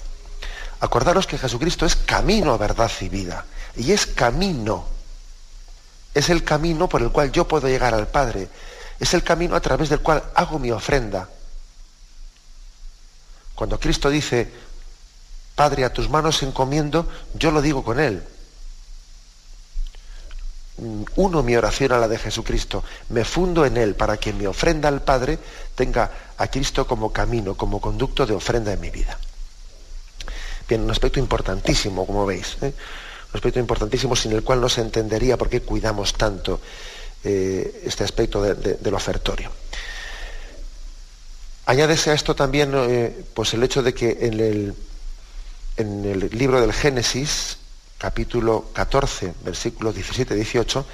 Acordaros 0.80 1.26
que 1.26 1.38
Jesucristo 1.38 1.86
es 1.86 1.96
camino, 1.96 2.58
verdad 2.58 2.90
y 3.00 3.08
vida. 3.08 3.46
Y 3.76 3.92
es 3.92 4.06
camino 4.06 4.96
es 6.16 6.30
el 6.30 6.44
camino 6.44 6.88
por 6.88 7.02
el 7.02 7.10
cual 7.10 7.30
yo 7.30 7.46
puedo 7.46 7.68
llegar 7.68 7.92
al 7.92 8.08
Padre. 8.08 8.48
Es 8.98 9.12
el 9.12 9.22
camino 9.22 9.54
a 9.54 9.60
través 9.60 9.90
del 9.90 10.00
cual 10.00 10.24
hago 10.34 10.58
mi 10.58 10.70
ofrenda. 10.70 11.28
Cuando 13.54 13.78
Cristo 13.78 14.08
dice, 14.08 14.50
Padre, 15.54 15.84
a 15.84 15.92
tus 15.92 16.08
manos 16.08 16.42
encomiendo, 16.42 17.06
yo 17.34 17.50
lo 17.50 17.60
digo 17.60 17.84
con 17.84 18.00
Él. 18.00 18.24
Uno 20.78 21.42
mi 21.42 21.56
oración 21.56 21.92
a 21.92 21.98
la 21.98 22.08
de 22.08 22.18
Jesucristo, 22.18 22.84
me 23.08 23.24
fundo 23.24 23.64
en 23.64 23.76
Él 23.76 23.94
para 23.94 24.18
que 24.18 24.32
mi 24.32 24.46
ofrenda 24.46 24.88
al 24.88 25.02
Padre 25.02 25.38
tenga 25.74 26.10
a 26.36 26.48
Cristo 26.48 26.86
como 26.86 27.12
camino, 27.12 27.56
como 27.56 27.80
conducto 27.80 28.26
de 28.26 28.34
ofrenda 28.34 28.72
en 28.72 28.80
mi 28.80 28.90
vida. 28.90 29.18
Bien, 30.68 30.82
un 30.82 30.90
aspecto 30.90 31.18
importantísimo, 31.18 32.06
como 32.06 32.26
veis. 32.26 32.56
¿eh? 32.60 32.72
un 33.32 33.36
aspecto 33.36 33.58
importantísimo 33.58 34.14
sin 34.14 34.32
el 34.32 34.42
cual 34.42 34.60
no 34.60 34.68
se 34.68 34.80
entendería 34.80 35.36
por 35.36 35.48
qué 35.48 35.60
cuidamos 35.60 36.14
tanto 36.14 36.60
eh, 37.24 37.82
este 37.84 38.04
aspecto 38.04 38.42
del 38.42 38.94
ofertorio. 38.94 39.50
Añádese 41.66 42.10
a 42.10 42.14
esto 42.14 42.36
también 42.36 42.72
eh, 42.74 43.24
pues 43.34 43.52
el 43.54 43.62
hecho 43.64 43.82
de 43.82 43.92
que 43.92 44.18
en 44.20 44.40
el, 44.40 44.74
en 45.76 46.04
el 46.04 46.30
libro 46.38 46.60
del 46.60 46.72
Génesis, 46.72 47.58
capítulo 47.98 48.70
14, 48.72 49.34
versículos 49.44 49.96
17-18, 49.96 50.84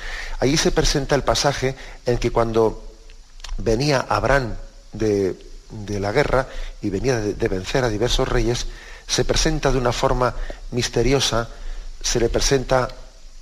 allí 0.41 0.57
se 0.57 0.73
presenta 0.73 1.15
el 1.15 1.25
pasaje 1.25 1.75
en 2.07 2.19
que 2.19 2.31
cuando 2.31 2.85
venía 3.59 4.07
Abraham 4.09 4.55
de, 4.93 5.37
la 5.99 6.13
guerra 6.13 6.49
y 6.81 6.91
venía 6.91 7.17
de, 7.19 7.35
de, 7.35 7.49
vencer 7.49 7.85
a 7.85 7.89
diversos 7.89 8.29
reyes, 8.29 8.67
se 9.07 9.25
presenta 9.25 9.73
de 9.73 9.79
una 9.79 9.93
forma 9.93 10.35
misteriosa 10.71 11.49
se 12.03 12.19
le 12.19 12.29
presenta 12.29 12.89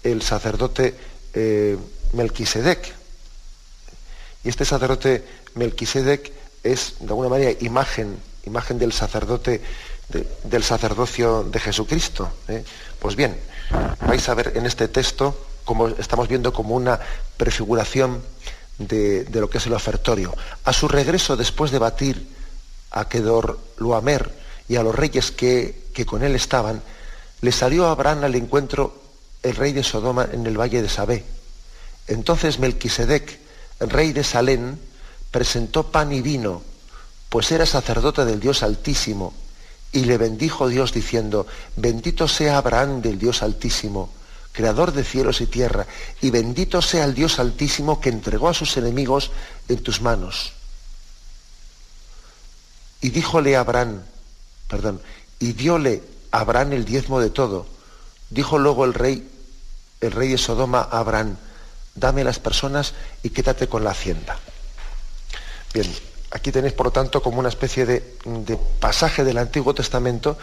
el 0.03 0.23
sacerdote 0.23 0.94
eh, 1.33 1.77
Melquisedec. 2.12 2.94
Y 4.44 4.49
este 4.49 4.64
sacerdote 4.64 5.25
Melquisedec 5.55 6.33
es, 6.62 6.94
de 7.01 7.09
alguna 7.09 7.29
manera, 7.29 7.53
imagen, 7.61 8.18
imagen 8.44 8.79
del 8.79 8.92
sacerdote, 8.92 9.62
del 10.44 10.62
sacerdocio 10.62 11.44
de 11.44 11.59
Jesucristo. 11.59 12.31
¿eh? 12.49 12.64
Pues 13.00 13.16
bien, 13.16 13.36
vais 14.06 14.28
a 14.28 14.34
ver 14.34 14.52
en 14.56 14.66
este 14.66 14.86
texto 14.86 15.34
como 15.64 15.88
estamos 15.88 16.28
viendo 16.28 16.52
como 16.52 16.74
una 16.74 17.00
prefiguración 17.36 18.22
de, 18.78 19.26
lo 19.32 19.48
que 19.48 19.58
es 19.58 19.66
el 19.66 19.72
ofertorio. 19.72 20.34
A 20.64 20.72
su 20.72 20.86
regreso, 20.86 21.36
después 21.36 21.70
de 21.70 21.78
batir 21.78 22.28
a 22.90 23.08
Kedor 23.08 23.58
Luamer 23.78 24.30
y 24.68 24.76
a 24.76 24.82
los 24.82 24.94
reyes 24.94 25.30
que, 25.30 25.86
que 25.94 26.04
con 26.04 26.22
él 26.22 26.34
estaban, 26.34 26.82
le 27.40 27.52
salió 27.52 27.86
a 27.86 27.92
Abraham 27.92 28.24
al 28.24 28.34
encuentro 28.34 29.00
el 29.42 29.56
rey 29.56 29.72
de 29.72 29.82
Sodoma 29.82 30.28
en 30.30 30.46
el 30.46 30.60
valle 30.60 30.82
de 30.82 30.88
Sabé. 30.88 31.24
Entonces 32.06 32.58
Melquisedec, 32.58 33.38
el 33.80 33.88
rey 33.88 34.12
de 34.12 34.24
Salén, 34.24 34.78
presentó 35.30 35.90
pan 35.90 36.12
y 36.12 36.20
vino, 36.20 36.62
pues 37.30 37.50
era 37.50 37.64
sacerdote 37.64 38.26
del 38.26 38.40
Dios 38.40 38.62
Altísimo, 38.62 39.32
y 39.92 40.05
le 40.05 40.18
bendijo 40.18 40.68
Dios 40.68 40.92
diciendo, 40.92 41.46
bendito 41.76 42.29
sea 42.29 42.59
Abraham 42.59 43.03
del 43.03 43.18
Dios 43.18 43.42
Altísimo, 43.42 44.11
creador 44.53 44.92
de 44.92 45.05
cielos 45.05 45.40
y 45.40 45.46
tierra, 45.46 45.87
y 46.20 46.31
bendito 46.31 46.81
sea 46.81 47.05
el 47.05 47.14
Dios 47.14 47.38
Altísimo 47.38 48.00
que 48.00 48.09
entregó 48.09 48.48
a 48.48 48.55
sus 48.55 48.76
enemigos 48.76 49.31
en 49.68 49.83
tus 49.83 50.00
manos. 50.00 50.53
Y 53.00 53.11
díjole 53.11 53.57
Abraham, 53.57 54.03
perdón, 54.68 55.00
y 55.38 55.53
diole 55.53 56.03
Abraham 56.31 56.74
el 56.74 56.85
diezmo 56.85 57.20
de 57.20 57.31
todo. 57.31 57.66
Dijo 58.29 58.59
luego 58.59 58.85
el 58.85 58.94
rey, 58.94 59.29
el 60.00 60.12
rey 60.12 60.29
de 60.29 60.38
Sodoma 60.38 60.81
a 60.81 61.00
Abraham, 61.00 61.37
dame 61.94 62.22
las 62.22 62.38
personas 62.38 62.94
y 63.22 63.31
quédate 63.31 63.68
con 63.68 63.83
la 63.83 63.90
hacienda. 63.90 64.38
Bien, 65.72 65.92
aquí 66.31 66.53
tenéis, 66.53 66.75
por 66.75 66.87
lo 66.87 66.93
tanto, 66.93 67.23
como 67.23 67.38
una 67.38 67.49
especie 67.49 67.87
de, 67.87 68.01
pasaje 68.79 69.25
del 69.25 69.38
Antiguo 69.38 69.75
Testamento 69.75 70.38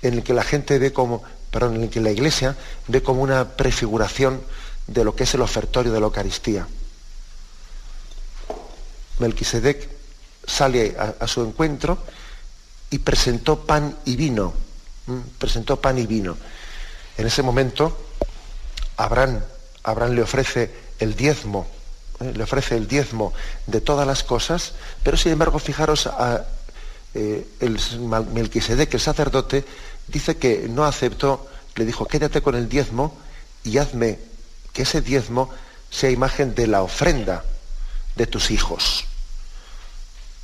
en 0.00 0.14
el 0.14 0.22
que 0.22 0.34
la 0.34 0.42
gente 0.42 0.78
ve 0.78 0.92
como, 0.92 1.22
perdón, 1.50 1.76
en 1.76 1.82
el 1.84 1.90
que 1.90 2.00
la 2.00 2.10
Iglesia 2.10 2.56
ve 2.88 3.02
como 3.02 3.22
una 3.22 3.56
prefiguración 3.56 4.40
de 4.86 5.04
lo 5.04 5.14
que 5.14 5.24
es 5.24 5.34
el 5.34 5.42
ofertorio 5.42 5.92
de 5.92 6.00
la 6.00 6.06
Eucaristía. 6.06 6.66
Melquisedec 9.18 9.88
sale 10.46 10.96
a, 10.98 11.26
su 11.28 11.42
encuentro 11.42 11.98
y 12.90 12.98
presentó 12.98 13.60
pan 13.60 13.96
y 14.04 14.16
vino. 14.16 14.52
Presentó 15.38 15.80
pan 15.80 15.98
y 15.98 16.06
vino. 16.06 16.36
En 17.16 17.26
ese 17.26 17.42
momento, 17.42 17.96
Abraham 18.96 19.40
le 20.12 20.22
ofrece 20.22 20.74
el 20.98 21.14
diezmo, 21.14 21.66
¿eh? 22.22 22.32
le 22.34 22.42
ofrece 22.42 22.76
el 22.76 22.88
diezmo 22.88 23.32
de 23.66 23.80
todas 23.80 24.06
las 24.06 24.22
cosas, 24.22 24.74
pero 25.02 25.16
sin 25.16 25.32
embargo, 25.32 25.58
fijaros, 25.58 26.06
a, 26.06 26.44
eh, 27.14 27.46
el 27.60 27.78
Melquisedec, 28.32 28.94
el 28.94 29.00
sacerdote, 29.00 29.64
dice 30.08 30.36
que 30.36 30.66
no 30.68 30.84
aceptó, 30.84 31.46
le 31.74 31.84
dijo, 31.84 32.06
quédate 32.06 32.42
con 32.42 32.54
el 32.54 32.68
diezmo 32.68 33.16
y 33.64 33.78
hazme 33.78 34.18
que 34.72 34.82
ese 34.82 35.00
diezmo 35.00 35.50
sea 35.90 36.10
imagen 36.10 36.54
de 36.54 36.66
la 36.66 36.82
ofrenda 36.82 37.44
de 38.16 38.26
tus 38.26 38.50
hijos. 38.50 39.04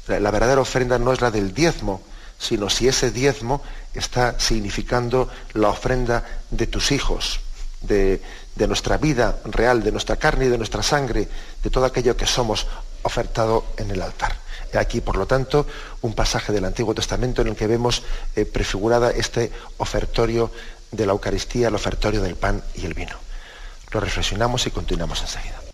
La 0.06 0.30
verdadera 0.30 0.60
ofrenda 0.60 0.98
no 0.98 1.12
es 1.12 1.20
la 1.20 1.30
del 1.30 1.52
diezmo, 1.52 2.02
sino 2.38 2.70
si 2.70 2.88
ese 2.88 3.10
diezmo 3.10 3.62
está 3.94 4.38
significando 4.38 5.28
la 5.52 5.68
ofrenda 5.68 6.24
de 6.50 6.66
tus 6.66 6.92
hijos, 6.92 7.40
de, 7.82 8.22
de, 8.58 8.66
nuestra 8.66 8.98
vida 8.98 9.38
real, 9.44 9.82
de 9.82 9.92
nuestra 9.92 10.16
carne 10.16 10.46
y 10.46 10.48
de 10.48 10.58
nuestra 10.58 10.82
sangre, 10.82 11.28
de 11.62 11.70
todo 11.70 11.84
aquello 11.84 12.16
que 12.16 12.26
somos 12.26 12.66
ofertado 13.02 13.64
en 13.76 13.90
el 13.90 14.02
altar. 14.02 14.36
Aquí, 14.74 15.00
por 15.00 15.16
lo 15.16 15.26
tanto, 15.26 15.66
un 16.02 16.14
pasaje 16.14 16.52
del 16.52 16.64
Antiguo 16.64 16.94
Testamento 16.94 17.40
en 17.40 17.48
el 17.48 17.56
que 17.56 17.66
vemos 17.66 18.02
eh, 18.36 18.44
prefigurada 18.44 19.10
este 19.10 19.50
ofertorio 19.78 20.50
de 20.90 21.06
la 21.06 21.12
Eucaristía, 21.12 21.68
el 21.68 21.74
ofertorio 21.74 22.20
del 22.20 22.36
pan 22.36 22.62
y 22.74 22.84
el 22.84 22.94
vino. 22.94 23.16
Lo 23.92 24.00
reflexionamos 24.00 24.66
y 24.66 24.70
continuamos 24.70 25.22
enseguida. 25.22 25.67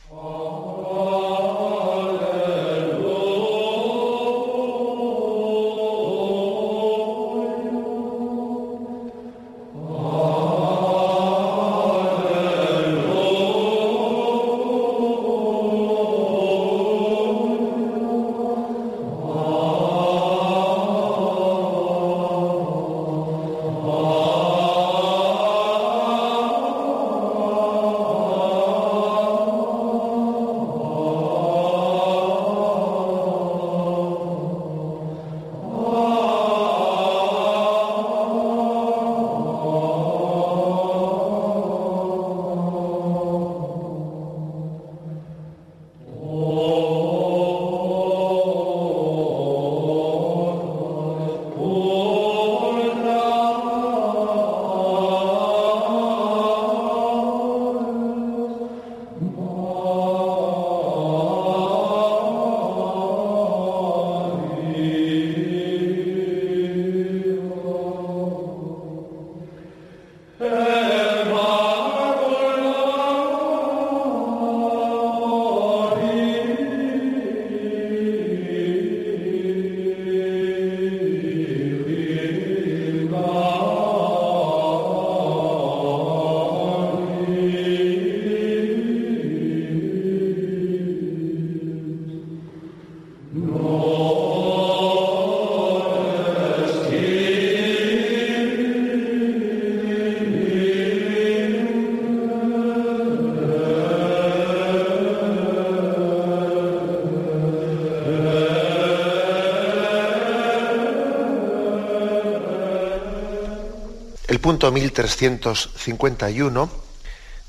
Punto 114.65 114.81
1351 114.81 116.71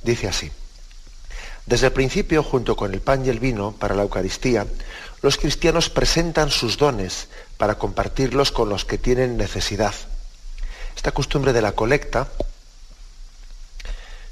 dice 0.03 0.27
así. 0.27 0.51
Desde 1.65 1.87
el 1.87 1.93
principio, 1.93 2.43
junto 2.43 2.75
con 2.75 2.93
el 2.93 2.99
pan 2.99 3.25
y 3.25 3.29
el 3.29 3.39
vino 3.39 3.71
para 3.71 3.95
la 3.95 4.01
Eucaristía, 4.01 4.67
los 5.21 5.37
cristianos 5.37 5.89
presentan 5.89 6.51
sus 6.51 6.77
dones 6.77 7.29
para 7.55 7.75
compartirlos 7.75 8.51
con 8.51 8.67
los 8.67 8.83
que 8.83 8.97
tienen 8.97 9.37
necesidad. 9.37 9.95
Esta 10.93 11.13
costumbre 11.13 11.53
de 11.53 11.61
la 11.61 11.71
colecta, 11.71 12.27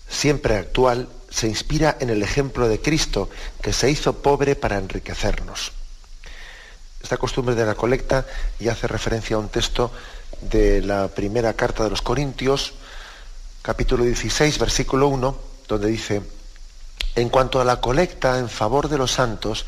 siempre 0.10 0.58
actual, 0.58 1.08
se 1.30 1.48
inspira 1.48 1.96
en 2.02 2.10
el 2.10 2.22
ejemplo 2.22 2.68
de 2.68 2.82
Cristo, 2.82 3.30
que 3.62 3.72
se 3.72 3.90
hizo 3.92 4.22
pobre 4.22 4.58
para 4.58 4.78
enriquecernos. 4.78 5.72
Esta 7.02 7.16
costumbre 7.16 7.56
de 7.56 7.66
la 7.66 7.76
colecta 7.76 8.26
y 8.60 8.68
hace 8.68 8.90
referencia 8.90 9.38
a 9.38 9.40
un 9.40 9.48
texto 9.48 9.90
de 10.50 10.82
la 10.82 11.08
primera 11.08 11.54
carta 11.54 11.84
de 11.84 11.90
los 11.90 12.02
Corintios, 12.02 12.74
capítulo 13.62 14.04
16, 14.04 14.60
versículo 14.60 15.08
1, 15.08 15.38
donde 15.68 15.88
dice, 15.88 16.22
en 17.16 17.30
cuanto 17.30 17.62
a 17.62 17.66
la 17.66 17.80
colecta 17.80 18.40
en 18.40 18.50
favor 18.50 18.90
de 18.90 18.98
los 18.98 19.12
santos, 19.12 19.66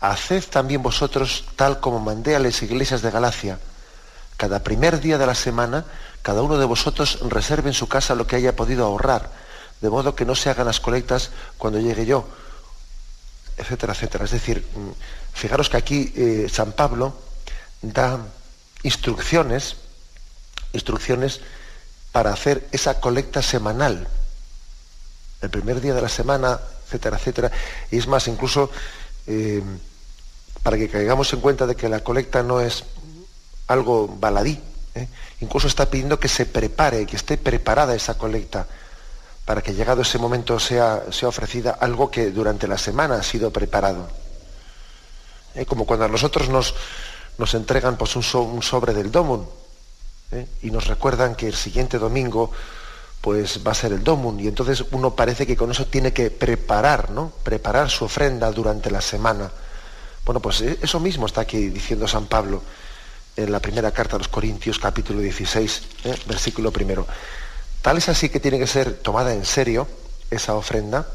haced 0.00 0.44
también 0.50 0.82
vosotros 0.82 1.44
tal 1.56 1.80
como 1.80 2.00
mandé 2.00 2.36
a 2.36 2.38
las 2.38 2.62
iglesias 2.62 3.02
de 3.02 3.10
Galacia. 3.10 3.58
Cada 4.36 4.62
primer 4.62 5.00
día 5.00 5.18
de 5.18 5.26
la 5.26 5.34
semana, 5.34 5.84
cada 6.22 6.42
uno 6.42 6.58
de 6.58 6.64
vosotros 6.64 7.20
reserve 7.28 7.68
en 7.68 7.74
su 7.74 7.88
casa 7.88 8.14
lo 8.14 8.26
que 8.26 8.36
haya 8.36 8.56
podido 8.56 8.84
ahorrar, 8.84 9.30
de 9.80 9.90
modo 9.90 10.14
que 10.14 10.24
no 10.24 10.34
se 10.34 10.50
hagan 10.50 10.66
las 10.66 10.80
colectas 10.80 11.30
cuando 11.58 11.80
llegue 11.80 12.06
yo, 12.06 12.26
etcétera, 13.56 13.92
etcétera. 13.92 14.24
Es 14.24 14.30
decir, 14.30 14.66
mm, 14.74 14.90
fijaros 15.32 15.68
que 15.68 15.76
aquí 15.76 16.12
eh, 16.16 16.48
San 16.50 16.72
Pablo 16.72 17.14
da 17.80 18.18
instrucciones 18.82 19.76
instrucciones 20.72 21.40
para 22.12 22.32
hacer 22.32 22.66
esa 22.72 23.00
colecta 23.00 23.42
semanal, 23.42 24.06
el 25.40 25.50
primer 25.50 25.80
día 25.80 25.94
de 25.94 26.02
la 26.02 26.08
semana, 26.08 26.60
etcétera, 26.84 27.16
etcétera. 27.16 27.52
Y 27.90 27.98
es 27.98 28.06
más, 28.06 28.28
incluso 28.28 28.70
eh, 29.26 29.62
para 30.62 30.76
que 30.76 30.88
caigamos 30.88 31.32
en 31.32 31.40
cuenta 31.40 31.66
de 31.66 31.74
que 31.74 31.88
la 31.88 32.00
colecta 32.00 32.42
no 32.42 32.60
es 32.60 32.84
algo 33.66 34.08
baladí, 34.08 34.60
¿eh? 34.94 35.08
incluso 35.40 35.66
está 35.66 35.90
pidiendo 35.90 36.20
que 36.20 36.28
se 36.28 36.46
prepare, 36.46 37.06
que 37.06 37.16
esté 37.16 37.38
preparada 37.38 37.94
esa 37.94 38.18
colecta, 38.18 38.66
para 39.44 39.62
que 39.62 39.74
llegado 39.74 40.02
ese 40.02 40.18
momento 40.18 40.60
sea, 40.60 41.04
sea 41.10 41.28
ofrecida 41.28 41.72
algo 41.80 42.10
que 42.10 42.30
durante 42.30 42.68
la 42.68 42.78
semana 42.78 43.16
ha 43.16 43.22
sido 43.22 43.50
preparado. 43.50 44.08
¿Eh? 45.54 45.66
Como 45.66 45.86
cuando 45.86 46.04
a 46.04 46.08
nosotros 46.08 46.48
nos, 46.48 46.74
nos 47.38 47.54
entregan 47.54 47.96
pues, 47.96 48.14
un, 48.14 48.24
un 48.34 48.62
sobre 48.62 48.94
del 48.94 49.10
domum, 49.10 49.44
¿eh? 50.32 50.46
y 50.62 50.70
nos 50.70 50.86
recuerdan 50.86 51.34
que 51.34 51.46
el 51.46 51.54
siguiente 51.54 51.98
domingo 51.98 52.50
pues 53.20 53.60
va 53.64 53.70
a 53.70 53.74
ser 53.74 53.92
el 53.92 54.02
Domun 54.02 54.40
y 54.40 54.48
entonces 54.48 54.84
uno 54.90 55.14
parece 55.14 55.46
que 55.46 55.56
con 55.56 55.70
eso 55.70 55.86
tiene 55.86 56.12
que 56.12 56.30
preparar, 56.30 57.10
¿no? 57.10 57.32
Preparar 57.44 57.88
su 57.88 58.04
ofrenda 58.04 58.50
durante 58.50 58.90
la 58.90 59.00
semana. 59.00 59.50
Bueno, 60.26 60.40
pues 60.40 60.60
eh, 60.62 60.78
eso 60.82 60.98
mismo 60.98 61.26
está 61.26 61.42
aquí 61.42 61.68
diciendo 61.68 62.08
San 62.08 62.26
Pablo 62.26 62.62
en 63.36 63.52
la 63.52 63.60
primera 63.60 63.92
carta 63.92 64.16
a 64.16 64.18
los 64.18 64.28
Corintios, 64.28 64.78
capítulo 64.80 65.20
16, 65.20 65.82
¿eh? 66.04 66.16
versículo 66.26 66.72
primero. 66.72 67.06
Tal 67.80 67.98
es 67.98 68.08
así 68.08 68.28
que 68.28 68.40
tiene 68.40 68.58
que 68.58 68.66
ser 68.66 68.94
tomada 68.94 69.32
en 69.32 69.44
serio 69.44 69.86
esa 70.28 70.54
ofrenda 70.54 71.06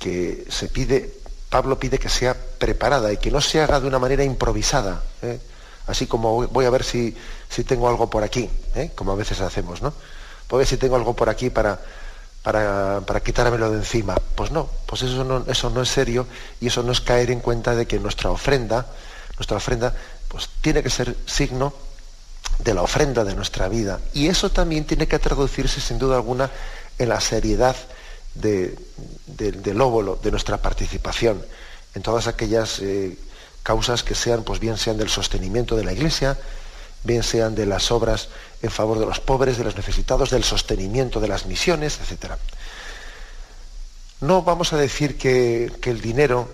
que 0.00 0.46
se 0.48 0.68
pide 0.68 1.20
Pablo 1.50 1.78
pide 1.78 1.98
que 1.98 2.08
sea 2.08 2.34
preparada 2.34 3.12
y 3.12 3.16
que 3.16 3.30
no 3.30 3.40
se 3.40 3.60
haga 3.60 3.80
de 3.80 3.88
una 3.88 3.98
manera 3.98 4.22
improvisada, 4.22 5.02
así 5.88 6.06
como 6.06 6.46
voy 6.46 6.64
a 6.64 6.70
ver 6.70 6.84
si, 6.84 7.16
si 7.50 7.64
tengo 7.64 7.88
algo 7.88 8.08
por 8.08 8.22
aquí, 8.22 8.48
¿eh? 8.74 8.92
como 8.94 9.12
a 9.12 9.16
veces 9.16 9.40
hacemos, 9.40 9.82
¿no? 9.82 9.92
Ver 10.50 10.66
si 10.66 10.76
tengo 10.76 10.96
algo 10.96 11.14
por 11.14 11.28
aquí 11.28 11.50
para, 11.50 11.78
para, 12.42 13.02
para, 13.06 13.20
quitármelo 13.20 13.70
de 13.70 13.78
encima. 13.78 14.16
Pues 14.34 14.50
no, 14.50 14.68
pues 14.86 15.02
eso 15.02 15.22
no, 15.24 15.44
eso 15.46 15.70
no 15.70 15.82
es 15.82 15.88
serio 15.88 16.26
y 16.60 16.66
eso 16.68 16.82
no 16.82 16.90
es 16.92 17.00
caer 17.00 17.30
en 17.30 17.40
cuenta 17.40 17.74
de 17.74 17.86
que 17.86 18.00
nuestra 18.00 18.30
ofrenda, 18.30 18.86
nuestra 19.36 19.58
ofrenda, 19.58 19.94
pues 20.26 20.48
tiene 20.60 20.82
que 20.82 20.90
ser 20.90 21.16
signo 21.26 21.72
de 22.58 22.74
la 22.74 22.82
ofrenda 22.82 23.24
de 23.24 23.34
nuestra 23.34 23.68
vida. 23.68 24.00
Y 24.12 24.26
eso 24.26 24.50
también 24.50 24.84
tiene 24.84 25.06
que 25.06 25.18
traducirse 25.18 25.80
sin 25.80 25.98
duda 25.98 26.16
alguna 26.16 26.50
en 26.98 27.08
la 27.08 27.20
seriedad 27.20 27.76
del 28.34 29.80
óvulo, 29.80 30.18
de 30.22 30.30
nuestra 30.30 30.58
participación 30.58 31.44
en 31.94 32.02
todas 32.02 32.26
aquellas 32.26 32.78
eh, 32.80 33.16
causas 33.62 34.02
que 34.02 34.14
sean, 34.14 34.42
pues 34.44 34.60
bien 34.60 34.76
sean 34.76 34.96
del 34.96 35.08
sostenimiento 35.08 35.76
de 35.76 35.84
la 35.84 35.92
Iglesia, 35.92 36.38
bien 37.04 37.22
sean 37.22 37.54
de 37.54 37.66
las 37.66 37.90
obras 37.90 38.28
en 38.62 38.70
favor 38.70 38.98
de 38.98 39.06
los 39.06 39.20
pobres, 39.20 39.58
de 39.58 39.64
los 39.64 39.76
necesitados, 39.76 40.30
del 40.30 40.44
sostenimiento 40.44 41.20
de 41.20 41.28
las 41.28 41.46
misiones, 41.46 41.98
etc. 42.00 42.34
No 44.20 44.42
vamos 44.42 44.72
a 44.72 44.76
decir 44.76 45.16
que, 45.16 45.72
el 45.82 46.00
dinero 46.00 46.48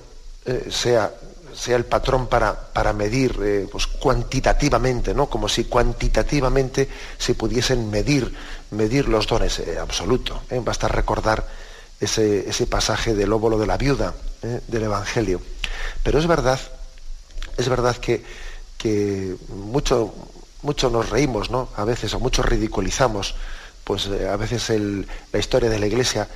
eh, 0.44 0.68
sea, 0.70 1.12
sea, 1.52 1.76
el 1.76 1.85
patrón 1.85 2.28
para, 2.28 2.54
para 2.72 2.92
medir 2.92 3.37
eh, 3.42 3.68
pues, 3.70 3.87
cuantitativamente, 3.87 5.14
¿no? 5.14 5.28
como 5.28 5.48
si 5.48 5.64
cuantitativamente 5.64 6.88
se 7.18 7.35
pudiesen 7.35 7.90
medir, 7.90 8.32
medir 8.70 9.09
los 9.09 9.26
dones. 9.26 9.61
absoluto. 9.80 10.42
Basta 10.62 10.87
recordar 10.87 11.44
ese, 12.00 12.66
pasaje 12.66 13.14
del 13.14 13.32
óvulo 13.32 13.59
de 13.59 13.66
la 13.66 13.76
viuda 13.76 14.14
¿eh? 14.42 14.61
del 14.66 14.85
Evangelio. 14.85 15.40
Pero 16.02 16.18
es 16.18 16.26
verdad, 16.26 16.61
es 17.56 17.68
verdad 17.68 17.96
que, 17.96 18.24
que 18.76 19.37
mucho, 19.48 20.14
mucho 20.62 20.90
nos 20.90 21.11
reímos, 21.11 21.51
¿no? 21.51 21.69
A 21.77 21.85
veces, 21.85 22.14
o 22.14 22.21
mucho 22.21 22.42
ridiculizamos, 22.42 23.35
pues 23.85 24.07
eh, 24.07 24.29
a 24.29 24.37
veces 24.37 24.71
la 25.33 25.38
historia 25.38 25.71
de 25.71 25.79
la 25.79 25.87
Iglesia, 25.87 26.29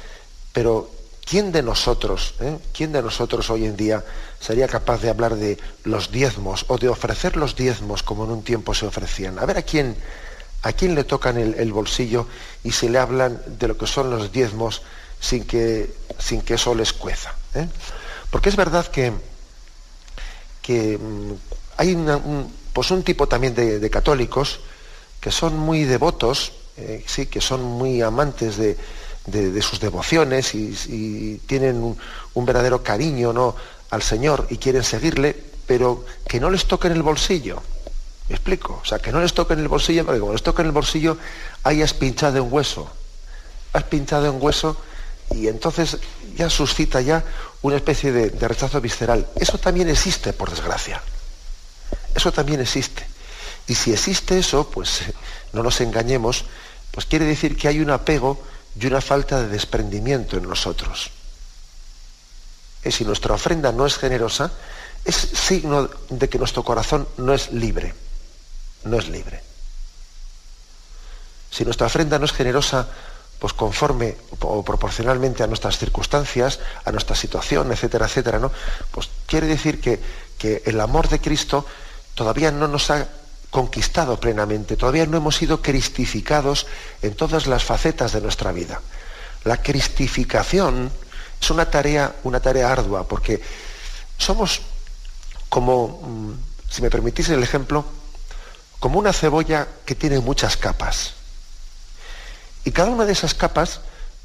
pero 0.53 0.91
¿quién 1.25 1.53
de 1.53 1.63
nosotros, 1.63 2.35
eh, 2.41 2.59
quién 2.73 2.93
de 2.93 3.03
nosotros 3.03 3.51
hoy 3.51 3.67
en 3.67 3.77
día 3.77 4.05
sería 4.41 4.69
capaz 4.69 5.01
de 5.01 5.11
hablar 5.11 5.37
de 5.37 5.59
los 5.85 6.11
diezmos 6.11 6.65
o 6.69 6.79
de 6.79 6.89
ofrecer 6.89 7.37
los 7.37 7.57
diezmos 7.57 8.03
como 8.03 8.25
en 8.25 8.31
un 8.31 8.43
tiempo 8.43 8.75
se 8.75 8.87
ofrecían? 8.87 9.39
A 9.39 9.47
ver 9.47 9.59
a 9.59 9.63
quién, 9.63 9.97
a 10.63 10.73
quién 10.73 10.95
le 10.95 11.05
tocan 11.05 11.39
el, 11.39 11.55
el 11.55 11.73
bolsillo 11.73 12.27
y 12.63 12.73
se 12.73 12.89
le 12.89 12.99
hablan 12.99 13.41
de 13.59 13.69
lo 13.69 13.77
que 13.77 13.87
son 13.87 14.11
los 14.11 14.33
diezmos 14.33 14.83
sin 15.21 15.45
que, 15.45 15.95
sin 16.19 16.41
que 16.41 16.55
eso 16.55 16.75
les 16.75 16.93
cueza. 16.93 17.35
¿eh? 17.55 17.69
Porque 18.31 18.49
es 18.49 18.57
verdad 18.57 18.87
que, 18.87 19.13
que 20.63 20.99
mm, 20.99 21.33
hay 21.77 21.95
un, 21.95 22.53
pues 22.73 22.91
un 22.91 23.03
tipo 23.03 23.27
también 23.27 23.55
de, 23.55 23.91
católicos 23.91 24.61
que 25.21 25.31
son 25.31 25.59
muy 25.59 25.85
devotos, 25.85 26.53
eh, 26.77 27.05
sí, 27.07 27.27
que 27.27 27.41
son 27.41 27.63
muy 27.63 28.03
amantes 28.03 28.57
de, 28.57 28.77
sus 29.63 29.81
devociones 29.81 30.55
y, 30.55 31.41
tienen 31.47 31.97
un, 32.35 32.47
verdadero 32.47 32.83
cariño 32.83 33.33
¿no? 33.33 33.55
al 33.91 34.03
Señor 34.03 34.47
y 34.51 34.57
quieren 34.57 34.83
seguirle, 34.83 35.37
pero 35.67 36.05
que 36.27 36.41
no 36.41 36.51
les 36.51 36.67
toquen 36.67 36.93
el 36.93 37.03
bolsillo. 37.03 37.63
¿Me 38.29 38.37
explico? 38.37 38.81
O 38.83 38.85
sea, 38.85 38.99
que 39.01 39.11
no 39.11 39.21
les 39.21 39.35
toquen 39.35 39.59
el 39.59 39.69
bolsillo, 39.69 40.05
porque 40.05 40.21
como 40.21 40.33
les 40.33 40.43
toquen 40.43 40.67
el 40.67 40.73
bolsillo, 40.73 41.19
hayas 41.65 41.95
pinchado 41.95 42.39
en 42.39 42.53
hueso. 42.53 42.91
Has 43.73 43.85
pinchado 43.85 44.27
en 44.27 44.43
hueso 44.43 44.77
y 45.35 45.49
entonces 45.49 45.99
ya 46.37 46.51
suscita 46.51 47.01
ya 47.01 47.25
una 47.63 47.77
especie 47.77 48.13
de, 48.13 48.49
rechazo 48.49 48.81
visceral. 48.81 49.27
Eso 49.37 49.59
también 49.59 49.89
existe, 49.89 50.33
por 50.33 50.51
desgracia. 50.51 51.03
Eso 52.15 52.33
también 52.33 52.61
existe. 52.61 53.07
Y 53.67 53.75
si 53.75 53.93
existe 53.93 54.39
eso, 54.39 54.69
pues 54.71 55.03
no 55.53 55.63
nos 55.63 55.81
engañemos, 55.81 56.45
pues 56.91 57.07
quiere 57.07 57.25
decir 57.25 57.57
que 57.57 57.69
hay 57.69 57.81
un 57.81 57.91
apego 57.91 58.43
y 58.79 58.87
una 58.87 59.01
falta 59.01 59.41
de 59.41 59.49
desprendimiento 59.49 60.37
en 60.37 60.49
nosotros. 60.49 61.11
Y 62.85 62.91
si 62.91 63.05
nuestra 63.05 63.35
ofrenda 63.35 63.73
no 63.73 63.87
es 63.87 63.97
generosa, 63.97 64.51
es 65.05 65.17
signo 65.17 65.89
de 66.09 66.29
que 66.29 66.39
nuestro 66.39 66.63
corazón 66.63 67.07
no 67.19 67.35
es 67.35 67.53
libre. 67.53 67.95
No 68.85 68.99
es 68.99 69.09
libre. 69.09 69.43
Si 71.51 71.65
nuestra 71.65 71.87
ofrenda 71.87 72.19
no 72.19 72.25
es 72.25 72.33
generosa, 72.33 72.89
pues 73.39 73.53
conforme 73.53 74.17
o 74.41 74.63
proporcionalmente 74.63 75.43
a 75.43 75.47
nuestras 75.47 75.79
circunstancias, 75.79 76.61
a 76.85 76.93
nuestra 76.93 77.17
situación, 77.17 77.73
etcétera, 77.73 78.07
etcétera, 78.07 78.39
¿no? 78.39 78.53
Pues 78.91 79.09
quiere 79.27 79.47
decir 79.47 79.81
que, 79.81 80.01
que 80.39 80.63
el 80.67 80.81
amor 80.81 81.09
de 81.09 81.21
Cristo 81.21 81.67
todavía 82.21 82.51
no 82.51 82.69
nos 82.69 82.91
ha 82.91 83.09
conquistado 83.49 84.21
plenamente, 84.21 84.77
todavía 84.77 85.07
no 85.07 85.17
hemos 85.17 85.37
sido 85.37 85.63
cristificados 85.63 86.67
en 87.01 87.15
todas 87.15 87.47
las 87.47 87.65
facetas 87.65 88.13
de 88.13 88.21
nuestra 88.21 88.53
vida. 88.53 88.83
La 89.45 89.63
cristificación 89.63 90.93
es 91.41 91.51
una 91.51 91.71
tarea, 91.71 92.17
una 92.25 92.39
tarea 92.41 92.71
ardua, 92.71 93.09
porque 93.09 93.41
somos 94.19 94.61
como, 95.49 96.03
mm, 96.03 96.33
si 96.69 96.83
me 96.83 96.91
permitís 96.91 97.31
el 97.31 97.43
ejemplo, 97.43 97.87
como 98.79 98.99
una 98.99 99.15
cebolla 99.15 99.67
que 99.87 99.95
tiene 99.95 100.19
muchas 100.19 100.59
capas. 100.59 101.15
Y 102.67 102.71
cada 102.71 102.91
una 102.91 103.07
de 103.07 103.13
esas 103.13 103.33
capas, 103.33 103.81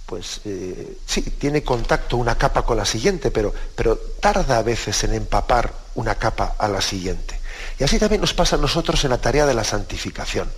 pues 0.05 0.41
eh, 0.43 0.97
sí, 1.05 1.22
tiene 1.22 1.63
contacto 1.63 2.17
una 2.17 2.38
capa 2.38 2.63
con 2.63 2.76
la 2.76 2.84
siguiente, 2.84 3.32
pero, 3.32 3.53
pero 3.74 3.97
tarda 4.19 4.57
a 4.57 4.63
veces 4.63 5.01
en 5.05 5.13
empapar 5.13 5.74
una 5.95 6.15
capa 6.15 6.55
a 6.59 6.67
la 6.67 6.82
siguiente. 6.82 7.44
Y 7.80 7.84
así 7.84 7.99
también 7.99 8.21
nos 8.21 8.34
pasa 8.34 8.55
a 8.55 8.59
nosotros 8.59 9.03
en 9.03 9.11
la 9.11 9.17
tarea 9.17 9.45
de 9.45 9.53
la 9.53 9.63
santificación. 9.63 10.49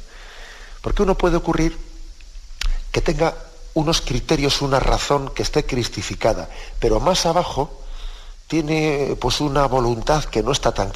Porque 0.81 1.03
uno 1.03 1.17
puede 1.17 1.37
ocurrir 1.37 1.77
que 2.91 3.01
tenga 3.01 3.35
unos 3.73 4.01
criterios, 4.01 4.61
una 4.61 4.79
razón 4.79 5.29
que 5.29 5.43
esté 5.43 5.65
cristificada, 5.65 6.49
pero 6.79 6.99
más 6.99 7.25
abajo 7.25 7.83
tiene 8.47 9.15
pues 9.19 9.41
una 9.41 9.67
voluntad 9.67 10.23
que 10.25 10.41
no 10.41 10.51
está 10.51 10.71
tan 10.71 10.91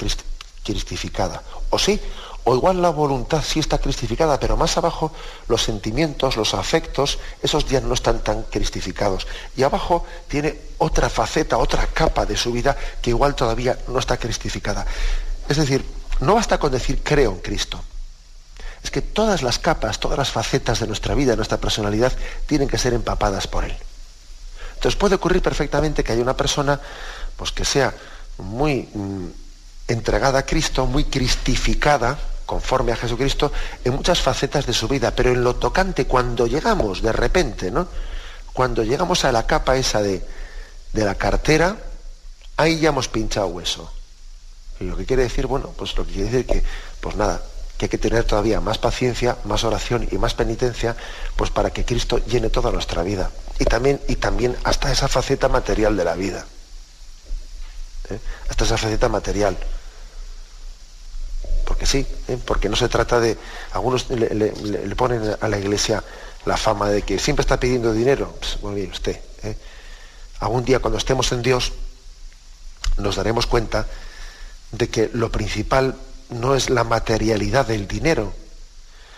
cristificada. 0.64 1.44
O 1.70 1.78
sí, 1.78 2.00
o 2.44 2.56
igual 2.56 2.82
la 2.82 2.90
voluntad 2.90 3.44
sí 3.46 3.60
está 3.60 3.78
cristificada, 3.78 4.40
pero 4.40 4.58
más 4.58 4.78
abajo 4.78 5.12
los 5.48 5.62
sentimientos, 5.62 6.38
los 6.38 6.54
afectos, 6.56 7.20
esos 7.44 7.68
ya 7.68 7.82
no 7.82 7.94
están 7.94 8.24
tan 8.24 8.44
cristificados. 8.44 9.28
Y 9.56 9.64
abajo 9.64 10.06
tiene 10.28 10.58
otra 10.80 11.10
faceta, 11.10 11.58
otra 11.58 11.86
capa 11.88 12.26
de 12.26 12.38
su 12.38 12.52
vida 12.52 12.76
que 13.02 13.12
igual 13.12 13.36
todavía 13.36 13.78
no 13.88 14.00
está 14.00 14.18
cristificada. 14.18 14.88
Es 15.48 15.58
decir, 15.58 15.86
no 16.22 16.36
basta 16.36 16.60
con 16.60 16.72
decir 16.72 17.02
creo 17.04 17.32
en 17.32 17.40
Cristo. 17.40 17.84
Es 18.84 18.90
que 18.90 19.02
todas 19.02 19.44
las 19.44 19.60
capas, 19.60 20.00
todas 20.00 20.18
las 20.18 20.32
facetas 20.32 20.80
de 20.80 20.88
nuestra 20.88 21.14
vida, 21.14 21.32
de 21.32 21.38
nuestra 21.38 21.60
personalidad, 21.60 22.14
tienen 22.48 22.68
que 22.68 22.78
ser 22.78 22.94
empapadas 22.94 23.48
por 23.48 23.64
Él. 23.64 23.76
Entonces 24.76 24.98
puede 24.98 25.16
ocurrir 25.16 25.42
perfectamente 25.42 26.04
que 26.04 26.14
haya 26.14 26.24
una 26.24 26.36
persona 26.38 26.80
pues, 27.36 27.52
que 27.52 27.66
sea 27.66 27.94
muy 28.40 28.90
mm, 28.94 29.28
entregada 29.88 30.40
a 30.40 30.46
Cristo, 30.46 30.88
muy 30.88 31.04
cristificada, 31.06 32.18
conforme 32.46 32.92
a 32.92 32.96
Jesucristo 32.96 33.52
en 33.84 33.94
muchas 33.94 34.20
facetas 34.20 34.66
de 34.66 34.74
su 34.74 34.88
vida, 34.88 35.12
pero 35.16 35.32
en 35.32 35.44
lo 35.44 35.56
tocante 35.56 36.06
cuando 36.06 36.48
llegamos 36.48 37.02
de 37.02 37.12
repente, 37.12 37.72
¿no? 37.72 37.88
Cuando 38.54 38.84
llegamos 38.84 39.24
a 39.24 39.32
la 39.32 39.46
capa 39.46 39.78
esa 39.78 40.02
de, 40.02 40.26
de 40.92 41.06
la 41.06 41.16
cartera, 41.16 41.78
ahí 42.58 42.80
ya 42.80 42.90
hemos 42.90 43.08
pinchado 43.08 43.48
hueso. 43.48 43.92
Lo 44.82 44.98
que 44.98 45.06
quiere 45.06 45.24
decir, 45.24 45.48
bueno, 45.48 45.74
pues 45.78 45.96
lo 45.98 46.06
que 46.06 46.14
quiere 46.14 46.30
decir 46.30 46.46
que, 46.46 46.64
pues 47.00 47.16
nada, 47.16 47.42
que 47.78 47.86
hay 47.86 47.90
que 47.90 47.98
tener 47.98 48.24
todavía 48.24 48.60
más 48.62 48.78
paciencia, 48.78 49.38
más 49.44 49.64
oración 49.64 50.08
y 50.12 50.18
más 50.18 50.34
penitencia, 50.34 50.96
pues 51.36 51.50
para 51.50 51.72
que 51.72 51.86
Cristo 51.86 52.20
llene 52.26 52.50
toda 52.50 52.72
nuestra 52.72 53.04
vida. 53.04 53.32
Y 53.60 53.66
también, 53.66 54.02
y 54.08 54.16
también 54.16 54.56
hasta 54.64 54.92
esa 54.92 55.08
faceta 55.08 55.48
material 55.50 55.96
de 55.96 56.04
la 56.04 56.16
vida. 56.16 56.46
¿eh? 58.10 58.20
Hasta 58.50 58.66
esa 58.66 58.78
faceta 58.78 59.10
material 59.10 59.58
porque 61.72 61.86
sí, 61.86 62.06
¿eh? 62.28 62.38
porque 62.46 62.68
no 62.68 62.76
se 62.76 62.90
trata 62.90 63.22
de... 63.22 63.38
Algunos 63.72 64.10
le, 64.10 64.96
ponen 64.98 65.38
a 65.40 65.48
la 65.48 65.58
iglesia 65.58 66.04
la 66.44 66.58
fama 66.58 66.90
de 66.90 67.02
que 67.04 67.18
siempre 67.18 67.42
está 67.42 67.62
pidiendo 67.62 67.94
dinero. 67.94 68.36
Pues, 68.40 68.62
muy 68.62 68.76
bien, 68.76 68.92
usted. 68.92 69.18
¿eh? 69.44 69.56
Algún 70.42 70.66
día 70.66 70.80
cuando 70.80 70.98
estemos 70.98 71.32
en 71.32 71.42
Dios 71.42 71.72
nos 72.98 73.16
daremos 73.16 73.48
cuenta 73.48 73.88
de 74.72 74.90
que 74.90 75.10
lo 75.14 75.32
principal 75.32 75.96
no 76.30 76.56
es 76.56 76.70
la 76.70 76.84
materialidad 76.84 77.68
del 77.68 77.88
dinero, 77.88 78.34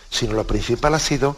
sino 0.10 0.34
lo 0.34 0.48
principal 0.48 0.96
ha 0.96 1.00
sido 1.00 1.38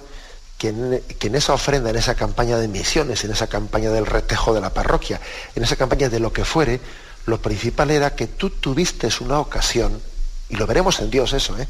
que 0.57 0.69
en, 0.69 1.35
esa 1.35 1.53
ofrenda, 1.53 1.89
en 1.89 1.97
esa 1.97 2.15
campaña 2.15 2.57
de 2.57 2.69
misiones, 2.69 3.23
en 3.23 3.31
esa 3.31 3.47
campaña 3.47 3.91
del 3.91 4.05
retejo 4.05 4.53
de 4.53 4.61
la 4.61 4.73
parroquia, 4.73 5.19
en 5.53 5.63
esa 5.63 5.75
campaña 5.75 6.09
de 6.09 6.19
lo 6.19 6.31
que 6.31 6.45
fuere, 6.45 6.79
lo 7.25 7.41
principal 7.41 7.91
era 7.91 8.15
que 8.15 8.27
tú 8.27 8.49
tuviste 8.49 9.09
una 9.19 9.39
ocasión 9.39 10.01
y 10.49 10.55
lo 10.55 10.65
veremos 10.65 10.99
en 10.99 11.09
Dios 11.09 11.33
eso, 11.33 11.57
¿eh? 11.57 11.67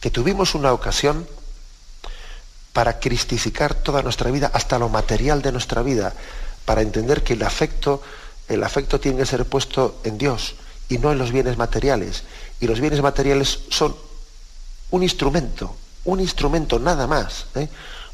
que 0.00 0.10
tuvimos 0.10 0.54
una 0.54 0.72
ocasión 0.72 1.26
para 2.72 3.00
cristificar 3.00 3.74
toda 3.74 4.02
nuestra 4.02 4.30
vida, 4.30 4.50
hasta 4.54 4.78
lo 4.78 4.88
material 4.88 5.42
de 5.42 5.52
nuestra 5.52 5.82
vida, 5.82 6.14
para 6.64 6.82
entender 6.82 7.22
que 7.22 7.32
el 7.32 7.42
afecto, 7.42 8.02
el 8.48 8.62
afecto 8.62 9.00
tiene 9.00 9.18
que 9.18 9.26
ser 9.26 9.44
puesto 9.44 10.00
en 10.04 10.18
Dios 10.18 10.54
y 10.92 10.98
no 10.98 11.10
en 11.10 11.18
los 11.18 11.32
bienes 11.32 11.56
materiales. 11.56 12.22
Y 12.60 12.66
los 12.66 12.78
bienes 12.78 13.00
materiales 13.00 13.60
son 13.70 13.96
un 14.90 15.02
instrumento, 15.02 15.74
un 16.04 16.20
instrumento 16.20 16.78
nada 16.78 17.06
más, 17.06 17.46
¿eh? 17.54 17.68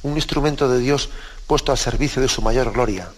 un 0.04 0.14
instrumento 0.14 0.68
de 0.68 0.78
Dios 0.78 1.10
puesto 1.48 1.72
al 1.72 1.78
servicio 1.78 2.22
de 2.22 2.28
su 2.28 2.40
mayor 2.40 2.72
gloria. 2.72 3.10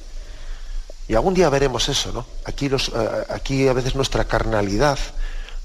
Y 1.09 1.15
algún 1.15 1.35
día 1.35 1.51
veremos 1.51 1.91
eso, 1.91 2.11
¿no? 2.13 2.25
Aquí, 2.47 2.71
los, 2.71 2.89
eh, 2.89 3.27
aquí 3.29 3.69
a 3.69 3.75
veces 3.75 3.95
nuestra 3.95 4.25
carnalidad, 4.25 4.99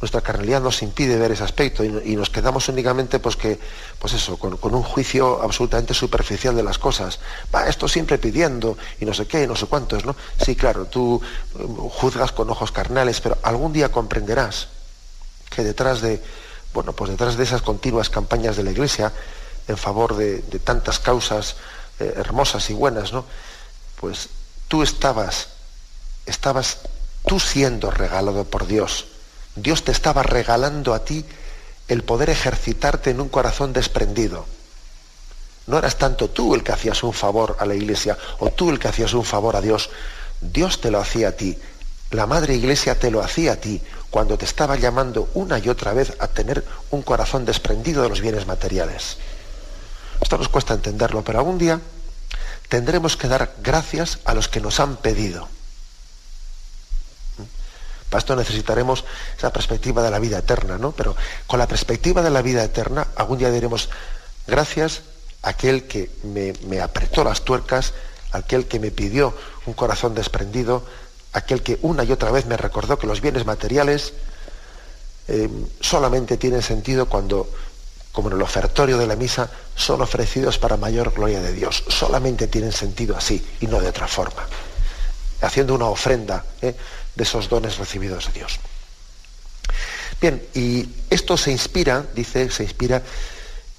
nuestra 0.06 0.22
carnalidad 0.22 0.62
nos 0.62 0.84
impide 0.84 1.18
ver 1.18 1.32
ese 1.32 1.44
aspecto 1.44 1.84
y, 1.84 2.16
nos 2.16 2.30
quedamos 2.30 2.70
únicamente 2.70 3.18
pues 3.18 3.36
que, 3.36 3.60
pues 3.98 4.14
eso, 4.14 4.38
con, 4.38 4.54
un 4.62 4.84
juicio 4.84 5.42
absolutamente 5.42 5.96
superficial 5.96 6.56
de 6.56 6.62
las 6.62 6.78
cosas. 6.78 7.20
Va, 7.54 7.68
esto 7.68 7.88
siempre 7.88 8.20
pidiendo 8.20 8.78
y 9.00 9.06
no 9.06 9.16
sé 9.16 9.26
qué, 9.26 9.48
no 9.48 9.56
sé 9.56 9.66
cuántos, 9.66 10.06
¿no? 10.06 10.16
Sí, 10.40 10.56
claro, 10.56 10.86
tú 10.86 11.20
eh, 11.58 11.66
juzgas 11.90 12.32
con 12.34 12.48
ojos 12.52 12.72
carnales, 12.72 13.20
pero 13.20 13.40
algún 13.42 13.74
día 13.74 13.92
comprenderás 13.92 14.68
que 15.50 15.64
detrás 15.64 16.02
de, 16.02 16.22
bueno, 16.72 16.94
pues 16.94 17.10
detrás 17.10 17.36
de 17.36 17.44
esas 17.44 17.64
continuas 17.64 18.12
campañas 18.12 18.56
de 18.58 18.64
la 18.64 18.70
Iglesia 18.70 19.12
en 19.68 19.78
favor 19.78 20.16
de, 20.16 20.38
tantas 20.64 21.00
causas 21.00 21.56
eh, 22.00 22.14
hermosas 22.18 22.70
y 22.70 22.74
buenas, 22.74 23.12
¿no? 23.12 23.26
Pues 24.00 24.30
tú 24.68 24.84
estabas, 24.84 25.48
estabas 26.28 26.82
tú 27.26 27.40
siendo 27.40 27.90
regalado 27.90 28.44
por 28.44 28.68
Dios. 28.68 29.08
Dios 29.56 29.84
te 29.84 29.92
estaba 29.92 30.24
regalando 30.24 30.94
a 30.94 31.06
ti 31.06 31.26
el 31.88 32.04
poder 32.04 32.30
ejercitarte 32.30 33.12
en 33.12 33.22
un 33.22 33.30
corazón 33.30 33.74
desprendido. 33.74 34.46
No 35.68 35.78
eras 35.78 35.98
tanto 35.98 36.30
tú 36.30 36.54
el 36.56 36.64
que 36.64 36.72
hacías 36.72 37.04
un 37.04 37.14
favor 37.14 37.58
a 37.60 37.66
la 37.66 37.76
iglesia 37.76 38.18
o 38.40 38.52
tú 38.52 38.70
el 38.70 38.80
que 38.80 38.88
hacías 38.88 39.14
un 39.14 39.24
favor 39.24 39.56
a 39.56 39.62
Dios. 39.62 39.90
Dios 40.42 40.82
te 40.82 40.92
lo 40.92 41.00
hacía 41.00 41.30
a 41.30 41.32
ti. 41.32 41.58
La 42.12 42.28
Madre 42.28 42.56
Iglesia 42.56 43.00
te 43.00 43.10
lo 43.10 43.22
hacía 43.22 43.54
a 43.54 43.56
ti 43.56 43.82
cuando 44.12 44.38
te 44.38 44.46
estaba 44.46 44.76
llamando 44.76 45.30
una 45.34 45.58
y 45.58 45.70
otra 45.70 45.94
vez 45.94 46.14
a 46.20 46.28
tener 46.28 46.64
un 46.92 47.02
corazón 47.02 47.46
desprendido 47.46 48.04
de 48.04 48.10
los 48.10 48.22
bienes 48.22 48.46
materiales. 48.46 49.18
Esto 50.22 50.38
nos 50.38 50.50
cuesta 50.50 50.74
entenderlo, 50.74 51.24
pero 51.24 51.40
algún 51.40 51.58
día 51.58 51.82
tendremos 52.70 53.18
que 53.18 53.28
dar 53.28 53.56
gracias 53.62 54.20
a 54.26 54.34
los 54.34 54.48
que 54.48 54.62
nos 54.62 54.80
han 54.80 54.98
pedido. 54.98 55.50
Para 58.16 58.22
esto 58.22 58.36
necesitaremos 58.38 59.04
esa 59.38 59.52
perspectiva 59.52 60.02
de 60.02 60.10
la 60.10 60.20
vida 60.20 60.38
eterna, 60.38 60.78
¿no? 60.78 60.94
Pero 60.94 61.18
con 61.48 61.60
la 61.60 61.68
perspectiva 61.68 62.22
de 62.22 62.30
la 62.30 62.42
vida 62.42 62.64
eterna, 62.64 63.08
algún 63.18 63.40
día 63.40 63.52
diremos 63.52 63.90
gracias 64.48 65.02
a 65.42 65.50
aquel 65.50 65.84
que 65.84 66.10
me, 66.24 66.80
apretó 66.80 67.26
las 67.26 67.42
tuercas, 67.42 67.94
aquel 68.32 68.68
que 68.68 68.80
me 68.80 68.90
pidió 68.90 69.36
un 69.66 69.74
corazón 69.74 70.16
desprendido, 70.16 70.82
aquel 71.34 71.62
que 71.62 71.78
una 71.82 72.06
y 72.06 72.14
otra 72.14 72.32
vez 72.32 72.46
me 72.46 72.56
recordó 72.56 72.98
que 72.98 73.06
los 73.06 73.20
bienes 73.20 73.46
materiales 73.46 74.14
eh, 75.28 75.50
solamente 75.82 76.38
tienen 76.38 76.62
sentido 76.62 77.10
cuando 77.10 77.50
como 78.14 78.30
en 78.30 78.38
el 78.38 78.42
ofertorio 78.42 78.98
de 78.98 79.08
la 79.08 79.18
misa, 79.18 79.50
son 79.76 80.02
ofrecidos 80.02 80.58
para 80.58 80.78
mayor 80.78 81.12
gloria 81.12 81.42
de 81.42 81.52
Dios. 81.52 81.84
Solamente 81.90 82.48
tienen 82.48 82.72
sentido 82.72 83.18
así 83.18 83.46
y 83.60 83.68
no 83.68 83.82
de 83.82 83.90
otra 83.90 84.08
forma. 84.08 84.48
Haciendo 85.42 85.76
una 85.76 85.88
ofrenda 85.88 86.46
¿eh? 86.62 86.78
De 87.16 87.24
esos 87.24 87.50
dones 87.50 87.78
recibidos 87.78 88.28
de 88.28 88.34
Dios. 88.34 88.60
Bien, 90.22 90.42
y 90.54 90.88
esto 91.10 91.38
se 91.38 91.52
inspira, 91.52 92.06
dice, 92.14 92.50
se 92.50 92.64
inspira 92.64 93.02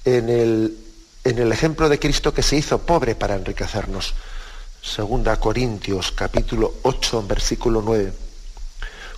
en 0.05 0.29
el, 0.29 0.77
en 1.23 1.39
el 1.39 1.51
ejemplo 1.51 1.89
de 1.89 1.99
Cristo 1.99 2.33
que 2.33 2.43
se 2.43 2.57
hizo 2.57 2.79
pobre 2.79 3.15
para 3.15 3.35
enriquecernos. 3.35 4.13
Segunda 4.81 5.39
Corintios 5.39 6.11
capítulo 6.11 6.75
8, 6.83 7.25
versículo 7.27 7.81
9. 7.81 8.13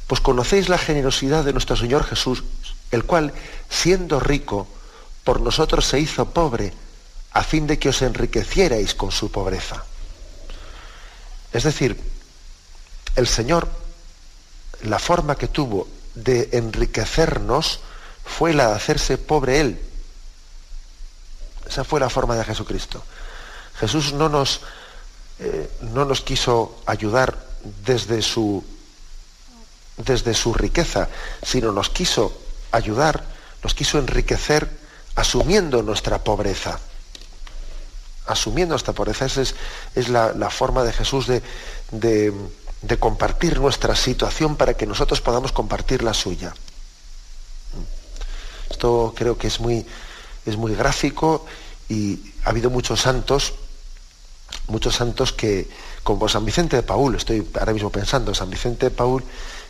Pues 0.08 0.22
conocéis 0.22 0.70
la 0.70 0.78
generosidad 0.78 1.44
de 1.44 1.54
nuestro 1.54 1.76
Señor 1.76 2.04
Jesús, 2.04 2.44
el 2.92 3.04
cual, 3.04 3.34
siendo 3.70 4.20
rico, 4.20 4.68
por 5.24 5.42
nosotros 5.42 5.86
se 5.86 6.00
hizo 6.00 6.32
pobre, 6.32 6.74
a 7.32 7.44
fin 7.44 7.68
de 7.68 7.78
que 7.78 7.90
os 7.90 8.02
enriquecierais 8.02 8.96
con 8.96 9.12
su 9.12 9.32
pobreza. 9.32 9.84
Es 11.54 11.64
decir, 11.64 11.96
el 13.16 13.28
Señor, 13.28 13.70
la 14.84 15.00
forma 15.00 15.36
que 15.36 15.48
tuvo 15.48 15.88
de 16.16 16.50
enriquecernos 16.54 17.80
fue 18.26 18.54
la 18.54 18.70
de 18.70 18.76
hacerse 18.76 19.18
pobre 19.18 19.60
Él. 19.60 19.82
Esa 21.68 21.84
fue 21.84 22.00
la 22.00 22.10
forma 22.10 22.36
de 22.36 22.44
Jesucristo. 22.44 23.04
Jesús 23.80 24.14
no 24.14 24.30
nos, 24.30 24.62
eh, 25.40 25.70
no 25.82 26.06
nos 26.06 26.22
quiso 26.22 26.82
ayudar 26.86 27.38
desde 27.86 28.22
su, 28.22 28.64
desde 29.98 30.34
su 30.34 30.54
riqueza, 30.54 31.10
sino 31.44 31.72
nos 31.72 31.90
quiso 31.90 32.38
ayudar, 32.72 33.24
nos 33.64 33.74
quiso 33.74 34.00
enriquecer 34.00 34.70
asumiendo 35.16 35.84
nuestra 35.84 36.24
pobreza. 36.24 36.80
Asumiendo 38.26 38.76
esta 38.76 38.94
pobreza, 38.94 39.26
esa 39.26 39.42
es, 39.96 40.10
la, 40.10 40.50
forma 40.50 40.84
de 40.84 40.94
Jesús 40.94 41.28
de, 41.28 41.42
de, 41.92 42.32
compartir 43.00 43.60
nuestra 43.60 43.96
situación 43.96 44.56
para 44.56 44.76
que 44.76 44.86
nosotros 44.86 45.22
podamos 45.22 45.52
compartir 45.52 46.04
la 46.04 46.14
suya. 46.14 46.54
Esto 48.70 49.14
creo 49.16 49.38
que 49.38 49.48
es 49.48 49.60
muy, 49.60 49.86
es 50.46 50.58
muy 50.58 50.74
gráfico 50.76 51.46
y 51.90 52.34
ha 52.46 52.50
habido 52.50 52.70
muchos 52.70 53.02
santos, 53.02 53.54
muchos 54.68 54.96
santos 54.96 55.34
que, 55.34 55.70
como 56.04 56.30
San 56.30 56.46
Vicente 56.46 56.78
de 56.78 56.84
Paul, 56.84 57.16
estoy 57.16 57.46
ahora 57.60 57.74
mismo 57.74 57.90
pensando, 57.90 58.34
San 58.34 58.50
Vicente 58.50 58.86
de 58.86 58.92
Paul, 58.92 59.24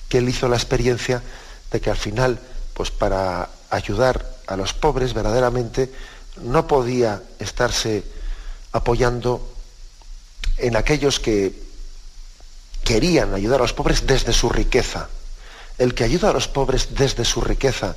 que 0.08 0.20
él 0.20 0.30
hizo 0.30 0.48
la 0.48 0.58
experiencia 0.58 1.24
de 1.72 1.82
que 1.82 1.90
al 1.90 1.98
final, 1.98 2.40
pues 2.74 2.92
para 2.92 3.50
ayudar 3.70 4.38
a 4.48 4.56
los 4.56 4.74
pobres 4.74 5.14
verdaderamente 5.14 5.92
no 6.42 6.68
podía 6.68 7.22
estarse 7.40 8.04
apoyando 8.72 9.48
en 10.58 10.76
aquellos 10.76 11.20
que 11.20 11.69
querían 12.90 13.36
ayudar 13.36 13.60
a 13.60 13.64
los 13.66 13.74
pobres 13.74 14.08
desde 14.08 14.34
su 14.34 14.50
riqueza. 14.50 15.10
El 15.78 15.94
que 15.94 16.04
ayuda 16.04 16.32
a 16.32 16.34
los 16.34 16.48
pobres 16.48 16.96
desde 16.96 17.24
su 17.24 17.40
riqueza, 17.40 17.96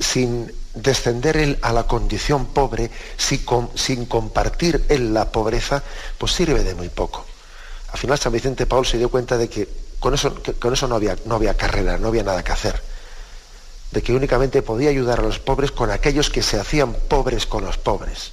sin 0.00 0.52
descender 0.74 1.36
él 1.36 1.60
a 1.62 1.72
la 1.72 1.86
condición 1.86 2.46
pobre, 2.46 2.90
sin, 3.16 4.06
compartir 4.06 4.84
él 4.88 5.14
la 5.14 5.30
pobreza, 5.30 5.84
pues 6.18 6.32
sirve 6.32 6.64
de 6.64 6.74
muy 6.74 6.88
poco. 6.88 7.24
Al 7.92 7.98
final 8.00 8.18
San 8.18 8.32
Vicente 8.32 8.66
Paul 8.66 8.84
se 8.84 8.98
dio 8.98 9.08
cuenta 9.08 9.38
de 9.38 9.48
que 9.48 9.68
con 10.00 10.12
eso, 10.12 10.34
no 10.88 11.34
había 11.36 11.56
carrera, 11.56 11.96
no 11.96 12.08
había 12.08 12.24
nada 12.24 12.42
que 12.42 12.50
hacer 12.50 12.82
de 13.92 14.02
que 14.02 14.12
únicamente 14.12 14.60
podía 14.62 14.90
ayudar 14.90 15.20
a 15.20 15.22
los 15.22 15.38
pobres 15.38 15.70
con 15.70 15.92
aquellos 15.92 16.28
que 16.30 16.42
se 16.42 16.58
hacían 16.58 16.94
pobres 16.94 17.46
con 17.46 17.64
los 17.64 17.78
pobres, 17.78 18.32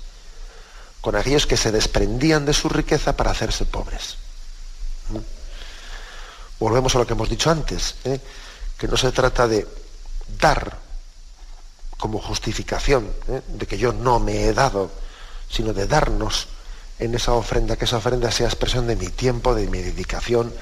con 1.01 1.15
aquellos 1.15 1.45
que 1.45 1.55
se 1.55 1.71
desprendían 1.71 2.47
de 2.47 2.53
su 2.53 2.67
riqueza 2.67 3.15
para 3.15 3.29
hacerse 3.29 3.65
pobres. 3.65 4.15
¿Mm? 5.11 5.40
Volvemos 6.61 6.93
a 6.93 6.99
lo 6.99 7.07
que 7.07 7.13
hemos 7.13 7.27
dicho 7.27 7.49
antes, 7.49 7.95
¿eh? 8.03 8.19
que 8.77 8.87
no 8.87 8.95
se 8.95 9.11
trata 9.11 9.47
de 9.47 9.67
dar 10.39 10.77
como 11.97 12.19
justificación 12.19 13.11
¿eh? 13.29 13.41
de 13.47 13.65
que 13.65 13.79
yo 13.79 13.93
no 13.93 14.19
me 14.19 14.43
he 14.43 14.53
dado, 14.53 14.91
sino 15.49 15.73
de 15.73 15.87
darnos 15.87 16.49
en 16.99 17.15
esa 17.15 17.33
ofrenda, 17.33 17.77
que 17.77 17.85
esa 17.85 17.97
ofrenda 17.97 18.29
sea 18.29 18.45
expresión 18.45 18.85
de 18.85 18.95
mi 18.95 19.07
tiempo, 19.07 19.55
de 19.55 19.65
mi 19.69 19.81
dedicación, 19.81 20.53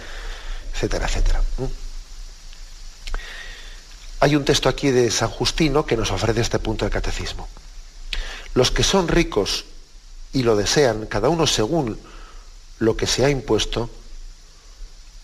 etcétera, 0.73 1.05
etcétera. 1.05 1.41
¿Mm? 1.57 1.65
Hay 4.21 4.37
un 4.37 4.45
texto 4.45 4.69
aquí 4.69 4.91
de 4.91 5.11
San 5.11 5.29
Justino 5.29 5.85
que 5.85 5.97
nos 5.97 6.11
ofrece 6.11 6.39
este 6.39 6.59
punto 6.59 6.85
del 6.85 6.93
catecismo. 6.93 7.49
Los 8.53 8.71
que 8.71 8.83
son 8.83 9.09
ricos 9.09 9.65
y 10.31 10.43
lo 10.43 10.55
desean, 10.55 11.07
cada 11.07 11.27
uno 11.27 11.45
según 11.45 11.99
lo 12.77 12.95
que 12.95 13.05
se 13.05 13.25
ha 13.25 13.29
impuesto, 13.29 13.89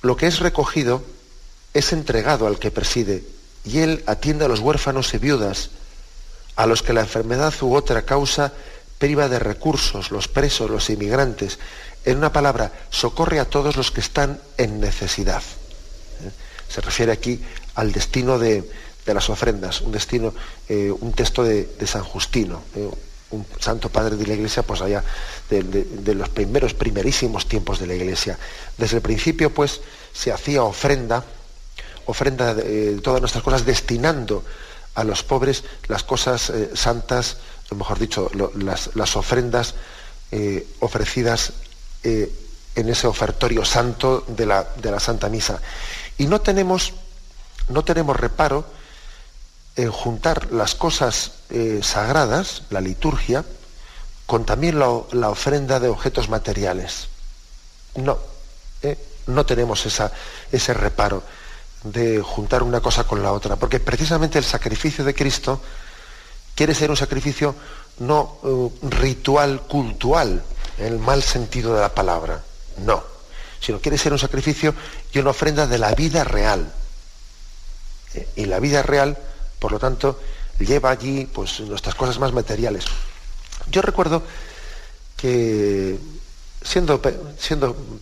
lo 0.05 0.15
que 0.15 0.27
es 0.27 0.39
recogido 0.39 1.03
es 1.73 1.91
entregado 1.91 2.47
al 2.47 2.59
que 2.59 2.71
preside, 2.71 3.23
y 3.63 3.79
él 3.79 4.03
atiende 4.05 4.45
a 4.45 4.47
los 4.47 4.59
huérfanos 4.59 5.13
y 5.13 5.17
viudas, 5.17 5.71
a 6.55 6.67
los 6.67 6.83
que 6.83 6.93
la 6.93 7.01
enfermedad 7.01 7.53
u 7.61 7.75
otra 7.75 8.03
causa 8.03 8.53
priva 8.99 9.27
de 9.27 9.39
recursos, 9.39 10.11
los 10.11 10.27
presos, 10.27 10.69
los 10.69 10.89
inmigrantes. 10.89 11.59
En 12.05 12.17
una 12.17 12.31
palabra, 12.31 12.71
socorre 12.91 13.39
a 13.39 13.49
todos 13.49 13.75
los 13.75 13.91
que 13.91 13.99
están 13.99 14.39
en 14.57 14.79
necesidad. 14.79 15.41
¿Eh? 16.23 16.31
Se 16.69 16.81
refiere 16.81 17.11
aquí 17.11 17.41
al 17.73 17.91
destino 17.91 18.37
de, 18.37 18.69
de 19.05 19.13
las 19.13 19.29
ofrendas, 19.29 19.81
un 19.81 19.91
destino, 19.91 20.33
eh, 20.69 20.91
un 20.91 21.13
texto 21.13 21.43
de, 21.43 21.67
San 21.85 22.03
Justino, 22.03 22.61
eh, 22.75 22.89
un 23.31 23.45
santo 23.59 23.89
padre 23.89 24.15
de 24.15 24.27
la 24.27 24.35
iglesia, 24.35 24.63
pues 24.63 24.81
allá 24.81 25.03
de, 25.49 26.15
los 26.15 26.29
primeros, 26.29 26.73
primerísimos 26.73 27.47
tiempos 27.47 27.79
de 27.79 27.87
la 27.87 27.95
iglesia. 27.95 28.37
Desde 28.77 28.97
el 28.97 29.01
principio, 29.01 29.53
pues, 29.53 29.81
se 30.13 30.31
hacía 30.31 30.63
ofrenda, 30.63 31.23
ofrenda 32.05 32.53
de 32.53 32.99
todas 33.01 33.21
nuestras 33.21 33.43
cosas, 33.43 33.65
destinando 33.65 34.43
a 34.95 35.03
los 35.03 35.23
pobres 35.23 35.63
las 35.87 36.03
cosas 36.03 36.49
eh, 36.49 36.71
santas, 36.73 37.37
mejor 37.75 37.99
dicho, 37.99 38.31
las, 38.55 39.15
ofrendas 39.15 39.75
ofrecidas 40.79 41.53
en 42.03 42.89
ese 42.89 43.07
ofertorio 43.07 43.63
santo 43.63 44.25
de 44.27 44.45
la, 44.45 44.67
de 44.81 44.91
la 44.91 44.99
Santa 44.99 45.29
Misa. 45.29 45.61
Y 46.17 46.27
no 46.27 46.41
tenemos, 46.41 46.93
no 47.69 47.83
tenemos 47.83 48.17
reparo 48.19 48.65
en 49.75 49.91
juntar 49.91 50.51
las 50.51 50.75
cosas 50.75 51.31
eh, 51.49 51.79
sagradas, 51.83 52.63
la 52.69 52.81
liturgia, 52.81 53.43
con 54.25 54.45
también 54.45 54.79
la, 54.79 55.29
ofrenda 55.29 55.79
de 55.79 55.89
objetos 55.89 56.29
materiales. 56.29 57.07
No, 57.95 58.17
eh, 58.81 58.97
no 59.27 59.45
tenemos 59.45 59.85
esa, 59.85 60.11
ese 60.51 60.73
reparo 60.73 61.23
de 61.83 62.21
juntar 62.21 62.63
una 62.63 62.81
cosa 62.81 63.03
con 63.03 63.21
la 63.21 63.31
otra, 63.31 63.55
porque 63.55 63.79
precisamente 63.79 64.39
el 64.39 64.43
sacrificio 64.43 65.03
de 65.03 65.13
Cristo 65.13 65.61
quiere 66.55 66.73
ser 66.73 66.89
un 66.89 66.97
sacrificio 66.97 67.55
no 67.99 68.39
eh, 68.43 68.69
ritual, 68.89 69.61
cultual, 69.61 70.43
en 70.77 70.85
el 70.85 70.99
mal 70.99 71.23
sentido 71.23 71.75
de 71.75 71.81
la 71.81 71.93
palabra, 71.93 72.43
no, 72.79 73.03
sino 73.59 73.79
quiere 73.79 73.97
ser 73.97 74.11
un 74.11 74.19
sacrificio 74.19 74.73
y 75.13 75.19
una 75.19 75.29
ofrenda 75.29 75.67
de 75.67 75.77
la 75.77 75.93
vida 75.93 76.23
real. 76.23 76.73
y 78.35 78.45
la 78.45 78.59
vida 78.59 78.81
real 78.81 79.17
por 79.59 79.71
lo 79.71 79.79
tanto, 79.79 80.19
lleva 80.59 80.91
allí 80.91 81.25
pues, 81.25 81.59
nuestras 81.61 81.95
cosas 81.95 82.19
más 82.19 82.31
materiales. 82.31 82.85
Yo 83.71 83.81
recuerdo 83.81 84.23
que 85.17 85.97
siendo, 86.65 87.01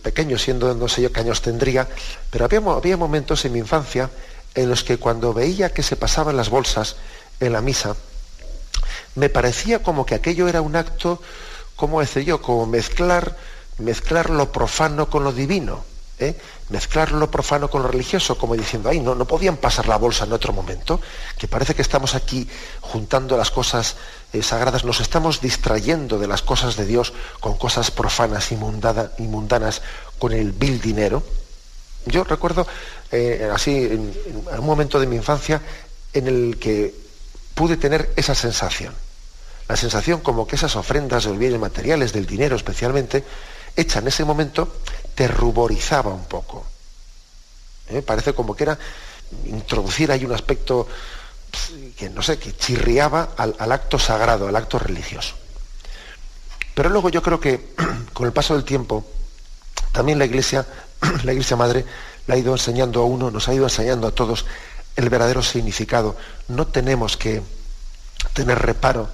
pequeño, 0.02 0.38
siendo 0.38 0.74
no 0.74 0.88
sé 0.88 1.02
yo 1.02 1.12
qué 1.12 1.20
años 1.20 1.42
tendría, 1.42 1.86
pero 2.30 2.46
había, 2.46 2.96
momentos 2.96 3.44
en 3.44 3.52
mi 3.52 3.58
infancia 3.58 4.10
en 4.54 4.70
los 4.70 4.84
que 4.84 4.98
cuando 4.98 5.34
veía 5.34 5.72
que 5.72 5.82
se 5.82 5.96
pasaban 5.96 6.36
las 6.36 6.48
bolsas 6.48 6.96
en 7.40 7.52
la 7.52 7.60
misa, 7.60 7.94
me 9.14 9.28
parecía 9.28 9.82
como 9.82 10.06
que 10.06 10.14
aquello 10.14 10.48
era 10.48 10.60
un 10.60 10.76
acto, 10.76 11.20
¿cómo 11.76 12.00
decía 12.00 12.22
yo? 12.22 12.42
Como 12.42 12.66
mezclar, 12.66 13.36
mezclar 13.78 14.30
lo 14.30 14.50
profano 14.50 15.10
con 15.10 15.24
lo 15.24 15.32
divino. 15.32 15.84
¿Eh? 16.18 16.36
mezclar 16.70 17.12
lo 17.12 17.30
profano 17.30 17.68
con 17.68 17.82
lo 17.82 17.88
religioso, 17.88 18.38
como 18.38 18.54
diciendo, 18.54 18.88
ay, 18.88 19.00
no, 19.00 19.14
no 19.14 19.26
podían 19.26 19.56
pasar 19.56 19.88
la 19.88 19.96
bolsa 19.96 20.24
en 20.24 20.32
otro 20.32 20.52
momento, 20.52 21.00
que 21.38 21.48
parece 21.48 21.74
que 21.74 21.82
estamos 21.82 22.14
aquí 22.14 22.48
juntando 22.80 23.36
las 23.36 23.50
cosas 23.50 23.96
eh, 24.32 24.42
sagradas, 24.42 24.84
nos 24.84 25.00
estamos 25.00 25.40
distrayendo 25.40 26.18
de 26.18 26.26
las 26.26 26.42
cosas 26.42 26.76
de 26.76 26.86
Dios 26.86 27.12
con 27.40 27.56
cosas 27.56 27.90
profanas 27.90 28.50
y, 28.52 28.56
mundanas, 28.56 29.82
con 30.18 30.32
el 30.32 30.52
vil 30.52 30.80
dinero. 30.80 31.22
Yo 32.06 32.24
recuerdo 32.24 32.66
eh, 33.10 33.50
así, 33.52 33.76
en, 33.76 34.12
un 34.58 34.66
momento 34.66 35.00
de 35.00 35.06
mi 35.06 35.16
infancia, 35.16 35.60
en 36.12 36.26
el 36.28 36.58
que 36.58 36.94
pude 37.54 37.76
tener 37.76 38.12
esa 38.16 38.34
sensación. 38.34 38.94
La 39.68 39.76
sensación 39.76 40.20
como 40.20 40.46
que 40.46 40.56
esas 40.56 40.76
ofrendas 40.76 41.24
de 41.24 41.32
bienes 41.32 41.58
materiales, 41.58 42.12
del 42.12 42.26
dinero 42.26 42.56
especialmente, 42.56 43.24
hecha 43.76 44.00
en 44.00 44.08
ese 44.08 44.24
momento, 44.24 44.68
te 45.14 45.28
ruborizaba 45.28 46.12
un 46.12 46.24
poco. 46.24 46.64
¿Eh? 47.88 48.02
Parece 48.02 48.32
como 48.32 48.54
que 48.54 48.64
era 48.64 48.78
introducir 49.46 50.10
ahí 50.10 50.24
un 50.24 50.32
aspecto 50.32 50.86
que 51.96 52.10
no 52.10 52.22
sé, 52.22 52.38
que 52.38 52.56
chirriaba 52.56 53.30
al, 53.36 53.72
acto 53.72 53.98
sagrado, 53.98 54.48
al 54.48 54.56
acto 54.56 54.78
religioso. 54.78 55.34
Pero 56.74 56.88
luego 56.88 57.08
yo 57.08 57.22
creo 57.22 57.40
que 57.40 57.74
con 58.12 58.26
el 58.26 58.32
paso 58.32 58.54
del 58.54 58.64
tiempo, 58.64 59.04
también 59.92 60.18
la 60.18 60.24
iglesia, 60.24 60.66
la 61.24 61.32
iglesia 61.32 61.56
madre, 61.56 61.84
le 62.26 62.34
ha 62.34 62.36
ido 62.36 62.52
enseñando 62.52 63.00
a 63.00 63.04
uno, 63.04 63.30
nos 63.30 63.48
ha 63.48 63.54
ido 63.54 63.64
enseñando 63.64 64.06
a 64.06 64.12
todos 64.12 64.46
el 64.96 65.08
verdadero 65.10 65.42
significado. 65.42 66.16
No 66.48 66.66
tenemos 66.66 67.16
que 67.16 67.42
tener 68.32 68.58
reparo 68.58 69.08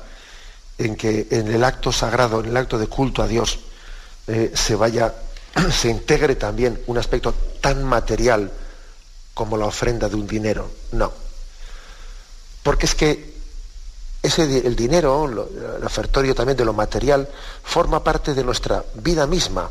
en 0.78 0.96
que 0.96 1.26
en 1.30 1.48
el 1.48 1.64
acto 1.64 1.92
sagrado, 1.92 2.40
en 2.40 2.46
el 2.46 2.56
acto 2.56 2.78
de 2.78 2.86
culto 2.86 3.22
a 3.22 3.26
Dios, 3.26 3.58
eh, 4.26 4.52
se 4.54 4.76
vaya, 4.76 5.14
se 5.72 5.88
integre 5.88 6.36
también 6.36 6.80
un 6.86 6.98
aspecto 6.98 7.34
tan 7.60 7.84
material 7.84 8.50
como 9.34 9.56
la 9.56 9.66
ofrenda 9.66 10.08
de 10.08 10.16
un 10.16 10.26
dinero. 10.26 10.70
No. 10.92 11.12
Porque 12.62 12.86
es 12.86 12.94
que 12.94 13.34
ese, 14.22 14.42
el 14.66 14.76
dinero, 14.76 15.24
el 15.24 15.84
ofertorio 15.84 16.34
también 16.34 16.56
de 16.56 16.64
lo 16.64 16.72
material, 16.72 17.28
forma 17.62 18.04
parte 18.04 18.34
de 18.34 18.44
nuestra 18.44 18.84
vida 18.94 19.26
misma. 19.26 19.70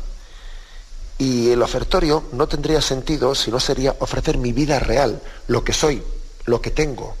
Y 1.18 1.50
el 1.50 1.62
ofertorio 1.62 2.24
no 2.32 2.48
tendría 2.48 2.80
sentido 2.80 3.34
si 3.34 3.50
no 3.50 3.60
sería 3.60 3.94
ofrecer 4.00 4.38
mi 4.38 4.52
vida 4.52 4.80
real, 4.80 5.22
lo 5.48 5.62
que 5.62 5.72
soy, 5.72 6.02
lo 6.46 6.60
que 6.60 6.70
tengo. 6.70 7.14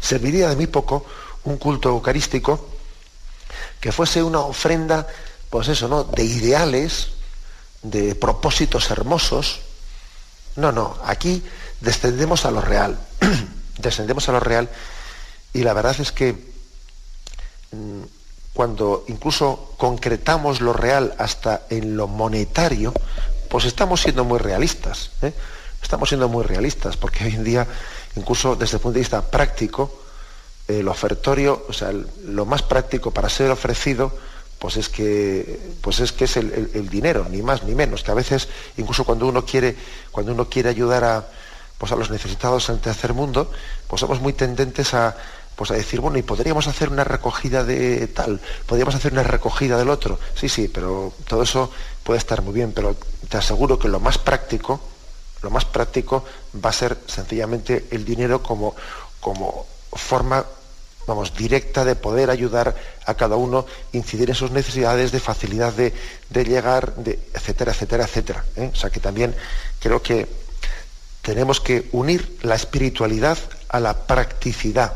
Serviría 0.00 0.48
de 0.48 0.56
mí 0.56 0.66
poco 0.66 1.06
un 1.44 1.56
culto 1.56 1.90
eucarístico 1.90 2.68
que 3.80 3.92
fuese 3.92 4.22
una 4.22 4.40
ofrenda 4.40 5.06
pues 5.54 5.68
eso, 5.68 5.86
¿no? 5.86 6.02
De 6.02 6.24
ideales, 6.24 7.10
de 7.80 8.16
propósitos 8.16 8.90
hermosos. 8.90 9.60
No, 10.56 10.72
no, 10.72 10.98
aquí 11.04 11.44
descendemos 11.80 12.44
a 12.44 12.50
lo 12.50 12.60
real. 12.60 12.98
descendemos 13.78 14.28
a 14.28 14.32
lo 14.32 14.40
real 14.40 14.68
y 15.52 15.62
la 15.62 15.72
verdad 15.72 15.94
es 16.00 16.10
que 16.10 16.32
mm, 17.70 18.02
cuando 18.52 19.04
incluso 19.06 19.76
concretamos 19.78 20.60
lo 20.60 20.72
real 20.72 21.14
hasta 21.18 21.66
en 21.70 21.96
lo 21.96 22.08
monetario, 22.08 22.92
pues 23.48 23.64
estamos 23.64 24.00
siendo 24.00 24.24
muy 24.24 24.40
realistas. 24.40 25.12
¿eh? 25.22 25.32
Estamos 25.80 26.08
siendo 26.08 26.28
muy 26.28 26.42
realistas, 26.42 26.96
porque 26.96 27.26
hoy 27.26 27.34
en 27.36 27.44
día, 27.44 27.64
incluso 28.16 28.56
desde 28.56 28.78
el 28.78 28.82
punto 28.82 28.94
de 28.94 29.02
vista 29.02 29.22
práctico, 29.22 30.02
el 30.66 30.88
ofertorio, 30.88 31.64
o 31.68 31.72
sea, 31.72 31.92
lo 32.24 32.44
más 32.44 32.62
práctico 32.62 33.12
para 33.12 33.28
ser 33.28 33.52
ofrecido, 33.52 34.33
pues 34.64 34.78
es 34.78 34.88
que, 34.88 35.60
pues 35.82 36.00
es, 36.00 36.12
que 36.12 36.24
es 36.24 36.38
el, 36.38 36.88
dinero, 36.88 37.26
ni 37.28 37.42
más 37.42 37.64
ni 37.64 37.74
menos, 37.74 38.02
que 38.02 38.10
a 38.10 38.14
veces, 38.14 38.48
incluso 38.78 39.04
cuando 39.04 39.26
uno 39.26 39.44
quiere, 39.44 39.76
cuando 40.10 40.32
uno 40.32 40.48
quiere 40.48 40.70
ayudar 40.70 41.04
a, 41.04 41.28
pues 41.76 41.92
a 41.92 41.96
los 41.96 42.08
necesitados 42.08 42.70
ante 42.70 42.88
hacer 42.88 43.12
mundo, 43.12 43.50
pues 43.86 44.00
somos 44.00 44.22
muy 44.22 44.32
tendentes 44.32 44.94
a, 44.94 45.14
pues 45.54 45.70
a 45.70 45.74
decir, 45.74 46.00
bueno, 46.00 46.16
y 46.16 46.22
podríamos 46.22 46.66
hacer 46.66 46.88
una 46.88 47.04
recogida 47.04 47.62
de 47.62 48.06
tal, 48.06 48.40
podríamos 48.64 48.94
hacer 48.94 49.12
una 49.12 49.22
recogida 49.22 49.76
del 49.76 49.90
otro. 49.90 50.18
Sí, 50.34 50.48
sí, 50.48 50.68
pero 50.68 51.12
todo 51.28 51.42
eso 51.42 51.70
puede 52.02 52.16
estar 52.16 52.40
muy 52.40 52.54
bien, 52.54 52.72
pero 52.72 52.96
te 53.28 53.36
aseguro 53.36 53.78
que 53.78 53.88
lo 53.88 54.00
más 54.00 54.16
práctico, 54.16 54.80
lo 55.42 55.50
más 55.50 55.66
práctico 55.66 56.24
va 56.64 56.70
a 56.70 56.72
ser 56.72 56.96
sencillamente 57.06 57.84
el 57.90 58.06
dinero 58.06 58.42
como, 58.42 58.74
como 59.20 59.66
forma 59.92 60.42
vamos, 61.06 61.36
directa 61.36 61.84
de 61.84 61.96
poder 61.96 62.30
ayudar 62.30 62.74
a 63.06 63.14
cada 63.14 63.36
uno, 63.36 63.66
incidir 63.92 64.30
en 64.30 64.34
sus 64.36 64.50
necesidades, 64.50 65.12
de 65.12 65.20
facilidad 65.20 65.72
de, 65.72 65.92
llegar, 66.44 66.94
de, 66.96 67.18
etcétera, 67.32 67.72
etcétera, 67.72 68.04
etcétera. 68.04 68.44
¿eh? 68.56 68.70
O 68.72 68.76
sea 68.76 68.90
que 68.90 69.00
también 69.00 69.34
creo 69.80 70.02
que 70.02 70.26
tenemos 71.22 71.60
que 71.60 71.88
unir 71.92 72.38
la 72.42 72.54
espiritualidad 72.54 73.38
a 73.68 73.80
la 73.80 74.06
practicidad. 74.06 74.94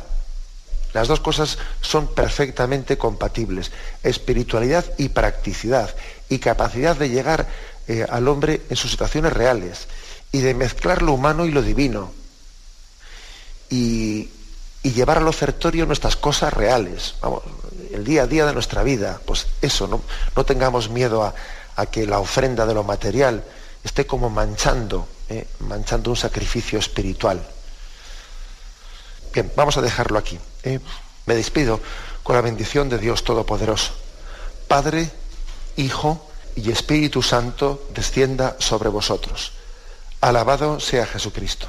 Las 0.92 1.08
dos 1.08 1.20
cosas 1.20 1.58
son 1.80 2.14
perfectamente 2.14 2.96
compatibles, 2.96 3.70
espiritualidad 4.02 4.84
y 4.96 5.10
practicidad, 5.10 5.94
y 6.28 6.38
capacidad 6.38 6.96
de 6.96 7.10
llegar 7.10 7.46
eh, 7.86 8.06
al 8.08 8.28
hombre 8.28 8.62
en 8.68 8.76
sus 8.76 8.90
situaciones 8.90 9.32
reales, 9.32 9.86
y 10.32 10.40
de 10.40 10.54
mezclar 10.54 11.02
lo 11.02 11.12
humano 11.12 11.46
y 11.46 11.50
lo 11.50 11.62
divino. 11.62 12.12
Y, 13.70 14.30
y 14.88 14.92
llevar 14.92 15.18
al 15.18 15.28
ofertorio 15.28 15.84
nuestras 15.84 16.16
cosas 16.16 16.50
reales, 16.50 17.16
el 17.92 18.04
día 18.04 18.22
a 18.22 18.26
día 18.26 18.46
de 18.46 18.54
nuestra 18.54 18.82
vida. 18.82 19.20
Pues 19.26 19.46
eso, 19.60 19.86
no, 19.86 20.00
no 20.34 20.46
tengamos 20.46 20.88
miedo 20.88 21.22
a, 21.24 21.34
que 21.86 22.06
la 22.06 22.20
ofrenda 22.20 22.64
de 22.64 22.72
lo 22.72 22.84
material 22.84 23.44
esté 23.84 24.06
como 24.06 24.30
manchando, 24.30 25.06
¿eh? 25.28 25.46
manchando 25.58 26.08
un 26.08 26.16
sacrificio 26.16 26.78
espiritual. 26.78 27.46
Bien, 29.34 29.52
vamos 29.54 29.76
a 29.76 29.82
dejarlo 29.82 30.18
aquí. 30.18 30.38
¿eh? 30.62 30.80
Me 31.26 31.34
despido 31.34 31.80
con 32.22 32.34
la 32.34 32.40
bendición 32.40 32.88
de 32.88 32.96
Dios 32.96 33.24
Todopoderoso. 33.24 33.92
Padre, 34.68 35.10
Hijo 35.76 36.26
y 36.56 36.70
Espíritu 36.70 37.22
Santo 37.22 37.88
descienda 37.92 38.56
sobre 38.58 38.88
vosotros. 38.88 39.52
Alabado 40.22 40.80
sea 40.80 41.04
Jesucristo. 41.04 41.68